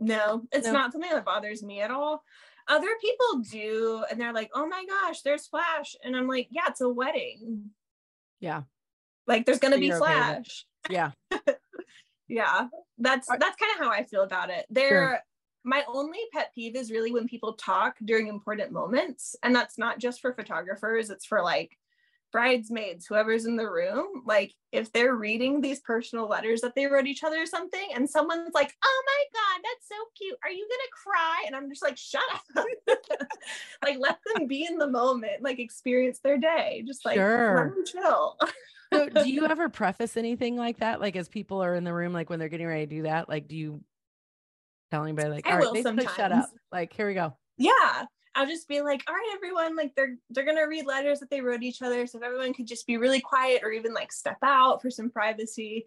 [0.00, 0.72] No it's No.
[0.72, 2.22] not something that bothers me at all.
[2.68, 5.94] Other people do and they're like oh my gosh there's flash.
[6.04, 7.70] And i'm like yeah it's a wedding.
[8.40, 8.62] Yeah
[9.28, 10.64] like there's gonna So be you're okay flash.
[10.90, 11.10] Yeah.
[12.30, 12.66] Yeah.
[12.98, 14.66] That's that's kind of how i feel about it.
[14.68, 15.22] There
[15.64, 19.98] my only pet peeve is really when people talk during important moments and that's not
[19.98, 21.76] just for photographers it's for like
[22.30, 24.22] bridesmaids whoever's in the room.
[24.26, 28.08] Like if they're reading these personal letters that they wrote each other or something and
[28.08, 30.38] someone's like oh my god that's so cute.
[30.44, 31.44] Are you gonna cry?
[31.46, 32.20] And i'm just like shut
[32.56, 32.66] up.
[33.82, 36.82] Like let them be in the moment like experience their day.
[36.86, 37.56] Just like Sure.
[37.56, 38.36] let them chill
[38.92, 41.00] so do you ever preface anything like that?
[41.00, 43.28] Like as people are in the room like when they're getting ready to do that
[43.28, 43.82] like do you
[44.90, 46.50] tell anybody like I all right will basically shut up.
[46.72, 47.36] Like here we go.
[47.56, 48.04] Yeah.
[48.34, 51.40] I'll just be like all right everyone like they're they're gonna read letters that they
[51.40, 52.06] wrote each other.
[52.06, 55.10] So if everyone could just be really quiet or even like step out for some
[55.10, 55.86] privacy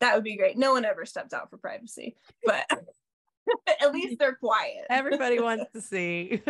[0.00, 0.56] that would be great.
[0.56, 2.64] No one ever steps out for privacy but
[3.80, 4.86] at least they're quiet.
[4.88, 6.42] Everybody wants to see.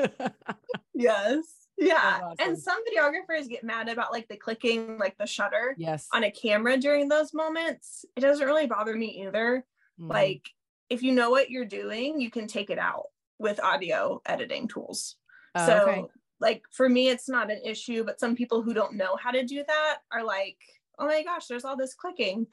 [0.94, 2.36] Yes yeah awesome.
[2.40, 6.30] and some videographers get mad about like the clicking like the shutter yes on a
[6.30, 9.64] camera during those moments it doesn't really bother me either
[10.00, 10.10] Mhm.
[10.10, 10.48] like
[10.88, 13.06] if you know what you're doing you can take it out
[13.38, 15.16] with audio editing tools
[15.54, 16.04] Oh, so okay.
[16.40, 19.44] like for me it's not an issue but some people who don't know how to
[19.44, 20.58] do that are like
[20.98, 22.46] oh my gosh there's all this clicking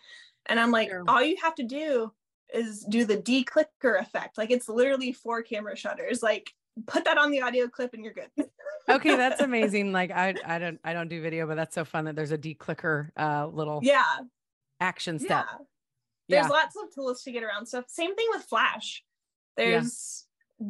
[0.48, 1.04] and i'm like Sure.
[1.08, 2.12] all you have to do
[2.54, 6.50] is do the declicker effect like it's literally for camera shutters like
[6.86, 8.32] put that on the audio clip and you're good
[8.90, 12.06] okay that's amazing like i i don't i don't do video but that's so fun
[12.06, 14.04] that there's a declicker uh little yeah
[14.80, 15.58] action step yeah
[16.30, 16.50] there's Yeah.
[16.52, 17.86] lots of tools to get around stuff.
[17.88, 19.02] Same thing with Flash.
[19.56, 20.26] There's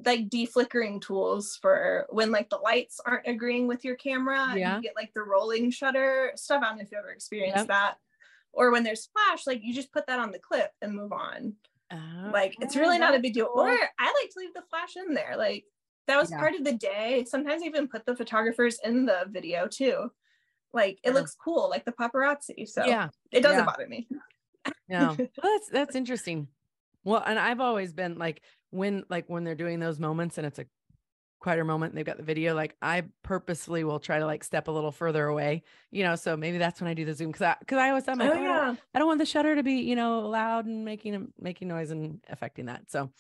[0.05, 4.49] like deflickering tools for when like the lights aren't agreeing with your camera.
[4.51, 4.75] and Yeah.
[4.75, 6.61] You get like the rolling shutter stuff.
[6.63, 7.67] I don't know if you've ever experienced Yep.
[7.69, 7.95] that.
[8.53, 11.55] Or when there's flash, like you just put that on the clip and move on.
[12.31, 13.47] Like it's really not a big deal.
[13.51, 13.63] cool.
[13.63, 15.33] Or I like to leave the flash in there.
[15.37, 15.65] Like
[16.07, 16.39] that was Yeah.
[16.39, 17.25] part of the day.
[17.27, 20.11] Sometimes I even put the photographers in the video too.
[20.73, 22.67] Like it looks cool, like the paparazzi.
[22.67, 23.09] So yeah.
[23.31, 23.65] it doesn't yeah.
[23.65, 24.07] bother me.
[24.89, 26.47] No, well, that's that's interesting.
[27.03, 28.41] Well, and I've always been like
[28.71, 30.65] when like when they're doing those moments and it's a
[31.39, 34.67] quieter moment and they've got the video, like I purposefully will try to like step
[34.67, 36.15] a little further away, you know.
[36.15, 38.29] So maybe that's when I do the zoom because I because I always thought, like,
[38.29, 38.75] Oh "Oh, I, don't, yeah.
[38.93, 42.19] I don't want the shutter to be you know loud and making making noise and
[42.29, 42.89] affecting that.
[42.91, 43.11] So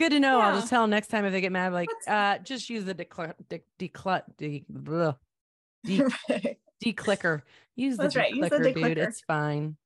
[0.00, 0.40] good to know.
[0.40, 2.94] I'll just tell them next time if they get mad, like uh, just use the
[2.94, 5.16] declut de- declut de- bleh,
[5.84, 7.42] de- declicker.
[7.76, 8.98] Use the That's right, use the declicker, dude.
[8.98, 9.76] It's fine.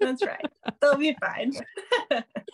[0.00, 0.44] That's right.
[0.80, 1.52] They'll be fine.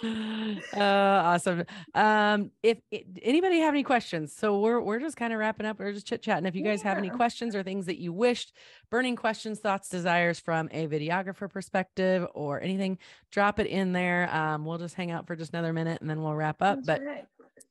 [0.03, 1.65] uh awesome
[1.95, 5.79] um if, i- anybody have any questions so we're we're just kind of wrapping up
[5.79, 8.53] we're just chit chatting if you guys have any questions or things that you wished
[8.91, 12.97] burning questions thoughts desires from a videographer perspective or anything
[13.31, 16.23] drop it in there um we'll just hang out for just another minute and then
[16.23, 17.27] we'll wrap up That's but right.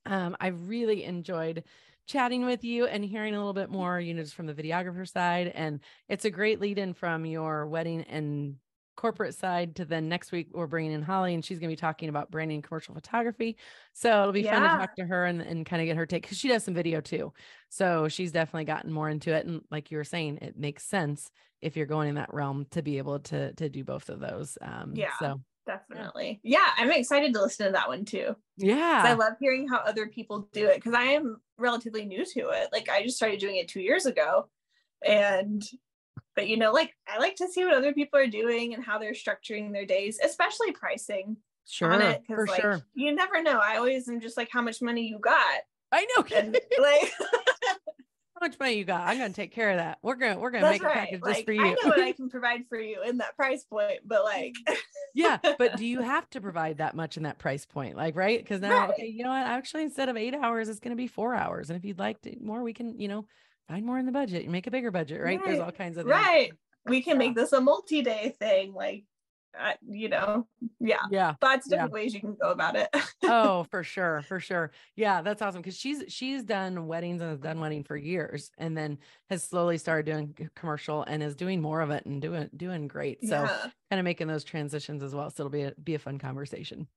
[0.06, 1.64] um, I really enjoyed
[2.06, 5.08] chatting with you and hearing a little bit more, you know, just from the videographer
[5.08, 5.52] side.
[5.54, 8.56] And it's a great lead in from your wedding and
[9.00, 11.80] corporate side to then next week we're bringing in Holly and she's going to be
[11.80, 13.56] talking about branding and commercial photography.
[13.94, 16.24] So it'll be fun to talk to her and, and kind of get her take
[16.24, 17.32] because she does some video too.
[17.70, 19.46] So she's definitely gotten more into it.
[19.46, 21.32] And like you were saying, it makes sense
[21.62, 24.58] if you're going in that realm to be able to to do both of those.
[24.62, 25.12] Um, Yeah.
[25.18, 26.40] So Definitely.
[26.42, 28.36] Yeah, I'm excited to listen to that one too.
[28.58, 29.04] yeah.
[29.06, 32.70] I love hearing how other people do it because I am relatively new to it.
[32.74, 34.50] Like I just started doing it two years ago.
[35.06, 35.64] And
[36.36, 38.98] but you know, like I like to see what other people are doing and how
[39.00, 41.92] they're structuring their days, especially pricing sure.
[41.92, 42.24] on it.
[42.28, 42.82] For Because like sure.
[42.94, 43.60] you never know.
[43.64, 45.62] I always am just like how much money you got.
[45.92, 46.26] I know.
[46.36, 47.14] And like
[48.40, 49.08] how much money you got?
[49.08, 50.00] I'm gonna take care of that.
[50.02, 50.94] We're gonna we're gonna that's make a right.
[50.94, 51.64] package just Like for I you.
[51.72, 54.56] know what I can provide for you in that price point, but like
[55.14, 57.98] yeah, but do you have to provide that much in that price point?
[57.98, 58.40] Like, right?
[58.40, 58.90] Because now, Right.
[58.92, 59.46] okay, you know what?
[59.46, 61.70] Actually, instead of eight hours, it's gonna be four hours.
[61.70, 63.26] And if you'd like to more, we can, you know,
[63.70, 65.40] find more in the budget and make a bigger budget, right?
[65.46, 66.12] There's all kinds of things.
[66.16, 66.52] right.
[66.86, 67.28] We can Yeah.
[67.28, 68.74] make this a multi-day thing.
[68.74, 69.06] Like
[69.60, 70.48] uh, you know,
[70.80, 71.00] yeah.
[71.10, 71.34] Yeah.
[71.42, 71.88] Lots of Yeah.
[71.88, 72.88] ways you can go about it.
[73.24, 74.72] oh, for sure, for sure.
[74.96, 78.78] Yeah, that's awesome because she's she's done weddings and has done wedding for years, and
[78.78, 79.00] then
[79.32, 83.24] has slowly started doing commercial and is doing more of it and doing doing great.
[83.24, 83.70] So yeah.
[83.90, 85.30] kind of making those transitions as well.
[85.32, 86.88] So it'll be a, be a fun conversation.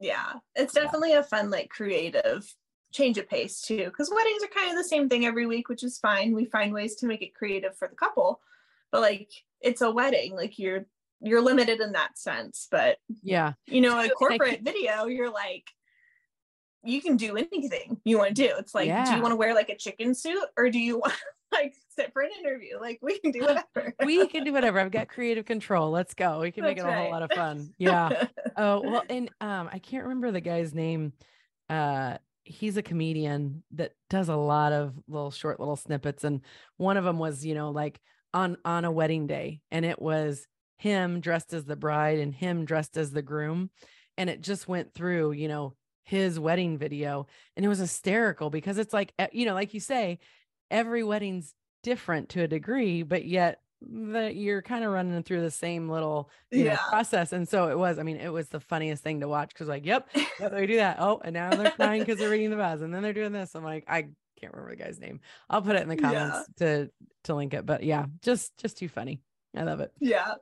[0.00, 0.84] yeah it's Yeah.
[0.84, 2.50] definitely a fun like creative
[2.92, 5.84] change of pace too because weddings are kind of the same thing every week which
[5.84, 8.40] is fine we find ways to make it creative for the couple
[8.90, 9.30] but like
[9.60, 10.86] it's a wedding like you're
[11.20, 13.52] you're limited in that sense but Yeah.
[13.66, 15.70] you know a corporate video you're like
[16.82, 19.54] you can do anything you want to do it's like do you want to wear
[19.54, 21.14] like a chicken suit or do you want
[21.52, 24.80] like sit for an interview like we can do whatever we can do whatever.
[24.80, 25.90] I've got creative control.
[25.90, 26.40] Let's go.
[26.40, 27.74] We can make it That's a whole lot of fun.
[27.78, 28.26] Yeah.
[28.56, 31.12] Oh, well, and um, I can't remember the guy's name.
[31.68, 32.18] Uh,
[32.50, 36.40] he's a comedian that does a lot of little short little snippets, and
[36.76, 38.00] one of them was, you know, like
[38.34, 40.46] on on a wedding day, and it was
[40.76, 43.70] him dressed as the bride and him dressed as the groom,
[44.16, 47.26] and it just went through, you know, his wedding video,
[47.56, 50.18] and it was hysterical because it's like, eh, you know, like you say,
[50.70, 55.50] every wedding's different to a degree, but yet that you're kind of running through the
[55.50, 57.32] same little you know, process.
[57.32, 59.86] And so it was, I mean, it was the funniest thing to watch because like,
[59.86, 60.96] yep, yep, they do that.
[61.00, 63.54] Oh, and now they're crying because they're reading the vows and then they're doing this.
[63.54, 64.08] I'm like, I
[64.40, 65.20] can't remember the guy's name.
[65.48, 66.12] I'll put it in the Yeah.
[66.12, 66.90] comments to
[67.24, 67.66] to link it.
[67.66, 69.20] But yeah, just just too funny.
[69.56, 69.92] I love it.
[70.00, 70.32] yeah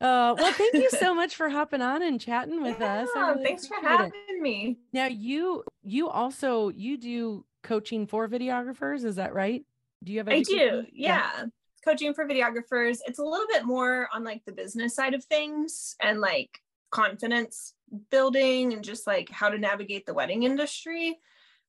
[0.00, 3.08] Uh well, thank you so much for hopping on and chatting with us.
[3.14, 4.12] Really thanks for appreciate it.
[4.12, 9.64] having me Now you you also you do coaching for videographers, is that right?
[10.04, 10.86] Do you have I do, education?
[10.92, 11.30] yeah.
[11.86, 12.98] Coaching for videographers.
[13.06, 16.58] It's a little bit more on like the business side of things and like
[16.90, 17.74] confidence
[18.10, 21.18] building and just like how to navigate the wedding industry,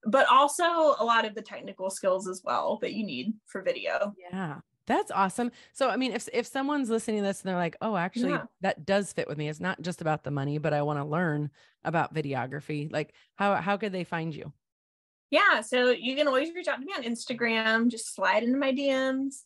[0.05, 4.15] but also a lot of the technical skills as well that you need for video.
[4.19, 4.61] Yeah.
[4.87, 5.51] That's awesome.
[5.73, 8.45] So, I mean, if if someone's listening to this and they're like, "Oh, actually, Yeah.
[8.61, 9.49] that does fit with me.
[9.49, 11.51] It's not just about the money, but I want to learn
[11.83, 14.53] about videography." Like, how how could they find you?
[15.29, 18.71] Yeah, so you can always reach out to me on Instagram, just slide into my
[18.71, 19.43] DMs.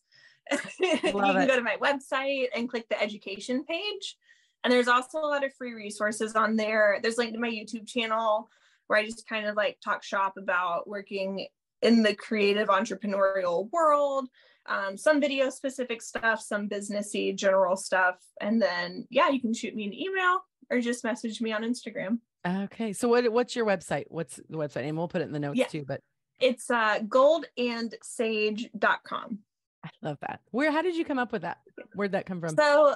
[0.79, 1.47] you can it.
[1.47, 4.17] go to my website and click the education page.
[4.63, 6.99] And there's also a lot of free resources on there.
[7.01, 8.47] There's a link to my YouTube channel
[8.87, 11.47] where I just kind of like talk shop about working
[11.81, 14.27] in the creative entrepreneurial world.
[14.67, 18.17] Um, some video specific stuff, some businessy general stuff.
[18.39, 22.19] And then, yeah, you can shoot me an email or just message me on Instagram.
[22.45, 22.93] Okay.
[22.93, 24.05] So what what's your website?
[24.09, 24.95] What's the website name?
[24.97, 25.65] We'll put it in the notes Yeah.
[25.67, 26.01] too, but
[26.39, 29.39] It's uh goldandsage.com.
[29.83, 30.41] I love that.
[30.51, 31.59] Where how did you come up with that?
[31.95, 32.55] Where'd that come from?
[32.55, 32.95] So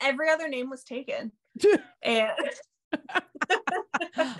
[0.00, 1.32] every other name was taken.
[2.02, 2.30] And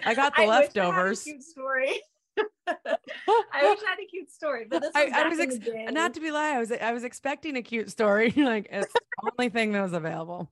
[0.05, 1.23] I got the I wish I had a leftovers.
[1.23, 2.01] cute story.
[2.67, 5.57] I wish I had a cute story, but this was I- I was ex-
[5.93, 8.33] Not to be lie, I was I was expecting a cute story.
[8.37, 10.51] like it's the only thing that was available.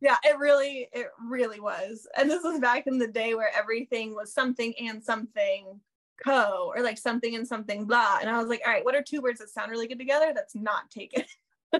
[0.00, 2.06] yeah, it really, it really was.
[2.16, 5.80] And this was back in the day where everything was something and something
[6.22, 8.18] co or like something and something blah.
[8.20, 10.32] And I was like, all right, what are two words that sound really good together?
[10.34, 11.24] That's not taken.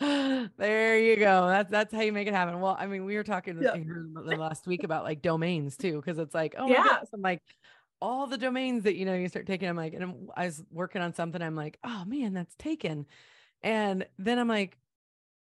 [0.00, 1.46] there you go.
[1.46, 2.60] That's that's how you make it happen.
[2.60, 3.76] Well, I mean, we were talking Yeah.
[3.76, 6.98] the last week about like domains too, because it's like, oh my Yeah.
[7.12, 7.42] I'm like
[8.00, 9.68] all the domains that you know you start taking.
[9.68, 11.40] I'm like, and I'm, I was working on something.
[11.40, 13.06] I'm like, oh man, that's taken.
[13.62, 14.76] And then I'm like,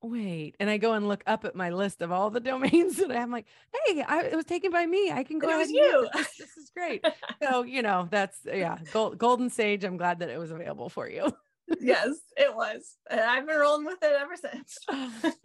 [0.03, 3.13] wait, and I go and look up at my list of all the domains, and
[3.13, 3.47] I'm like,
[3.87, 5.11] hey, I, it was taken by me.
[5.11, 6.09] I can go It was you.
[6.13, 6.37] This.
[6.37, 7.05] this is great.
[7.43, 9.85] so you know, that's yeah, Gold, Golden Sage.
[9.85, 11.33] I'm glad that it was available for you.
[11.81, 12.97] yes, it was.
[13.11, 14.79] And I've been rolling with it ever since.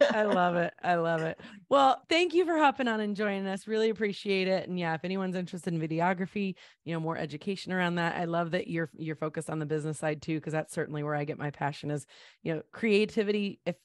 [0.12, 0.74] I love it.
[0.82, 1.40] I love it.
[1.70, 3.66] Well, thank you for hopping on and joining us.
[3.66, 4.68] Really appreciate it.
[4.68, 6.54] And yeah, if anyone's interested in videography,
[6.84, 8.16] you know, more education around that.
[8.16, 11.14] I love that you're you're focused on the business side too, because that's certainly where
[11.14, 12.04] I get my passion is,
[12.42, 13.60] you know, creativity.
[13.64, 13.76] If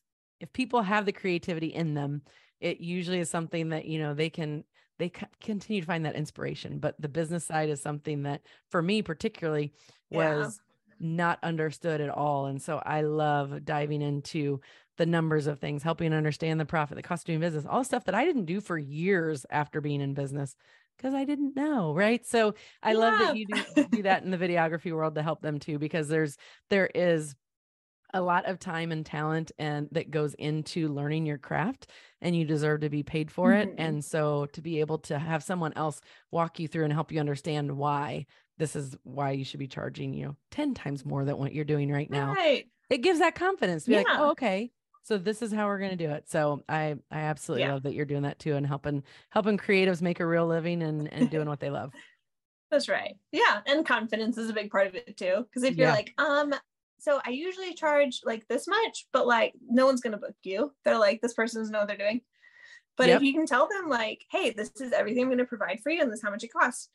[0.43, 2.21] if people have the creativity in them,
[2.59, 4.65] it usually is something that, you know, they can
[4.99, 6.77] they continue to find that inspiration.
[6.77, 9.73] But the business side is something that for me particularly
[10.11, 10.37] Yeah.
[10.37, 10.61] was
[10.99, 12.45] not understood at all.
[12.45, 14.61] And so I love diving into
[14.97, 18.05] the numbers of things, helping understand the profit, the cost of doing business, all stuff
[18.05, 20.55] that I didn't do for years after being in business
[20.95, 21.95] because I didn't know.
[21.95, 22.23] Right.
[22.27, 25.57] So I love that you do, do that in the videography world to help them
[25.59, 26.37] too, because there's,
[26.69, 27.35] there is
[28.13, 31.87] a lot of time and talent and that goes into learning your craft
[32.21, 33.75] and you deserve to be paid for it Mhm.
[33.77, 35.99] and so to be able to have someone else
[36.31, 38.25] walk you through and help you understand why
[38.57, 41.65] this is why you should be charging you know 10 times more than what you're
[41.65, 42.69] doing right now Right.
[42.89, 44.17] it gives that confidence to be like Yeah.
[44.17, 44.71] oh okay
[45.03, 47.73] so this is how we're going to do it so i i absolutely Yeah.
[47.73, 51.11] love that you're doing that too and helping helping creatives make a real living and
[51.11, 51.93] and doing what they love
[52.71, 53.15] That's right.
[53.31, 53.61] Yeah.
[53.67, 55.43] And confidence is a big part of it too.
[55.43, 55.91] Because if you're Yeah.
[55.91, 56.53] like, um,
[57.03, 60.73] so I usually charge like this much, but like no one's gonna book you.
[60.85, 62.21] They're like, this person doesn't know what they're doing.
[62.95, 63.17] But Yep.
[63.17, 66.01] if you can tell them like, hey, this is everything I'm gonna provide for you
[66.01, 66.89] and this is how much it costs,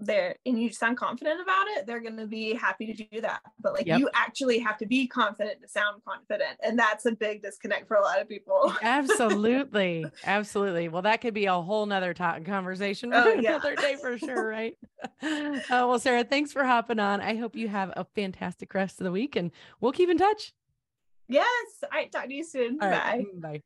[0.00, 3.40] there and you sound confident about it, they're gonna be happy to do that.
[3.60, 3.98] But like Yep.
[3.98, 6.58] you actually have to be confident to sound confident.
[6.62, 8.72] And that's a big disconnect for a lot of people.
[8.82, 13.56] absolutely absolutely well that could be a whole nother talk conversation for Oh, yeah.
[13.56, 14.76] another day for sure right
[15.22, 19.04] uh, well sarah thanks for hopping on i hope you have a fantastic rest of
[19.04, 20.52] the week and we'll keep in touch
[21.28, 21.44] yes.
[21.82, 22.78] All right, talk to you soon.
[22.80, 22.96] All Bye.
[22.96, 23.62] right, bye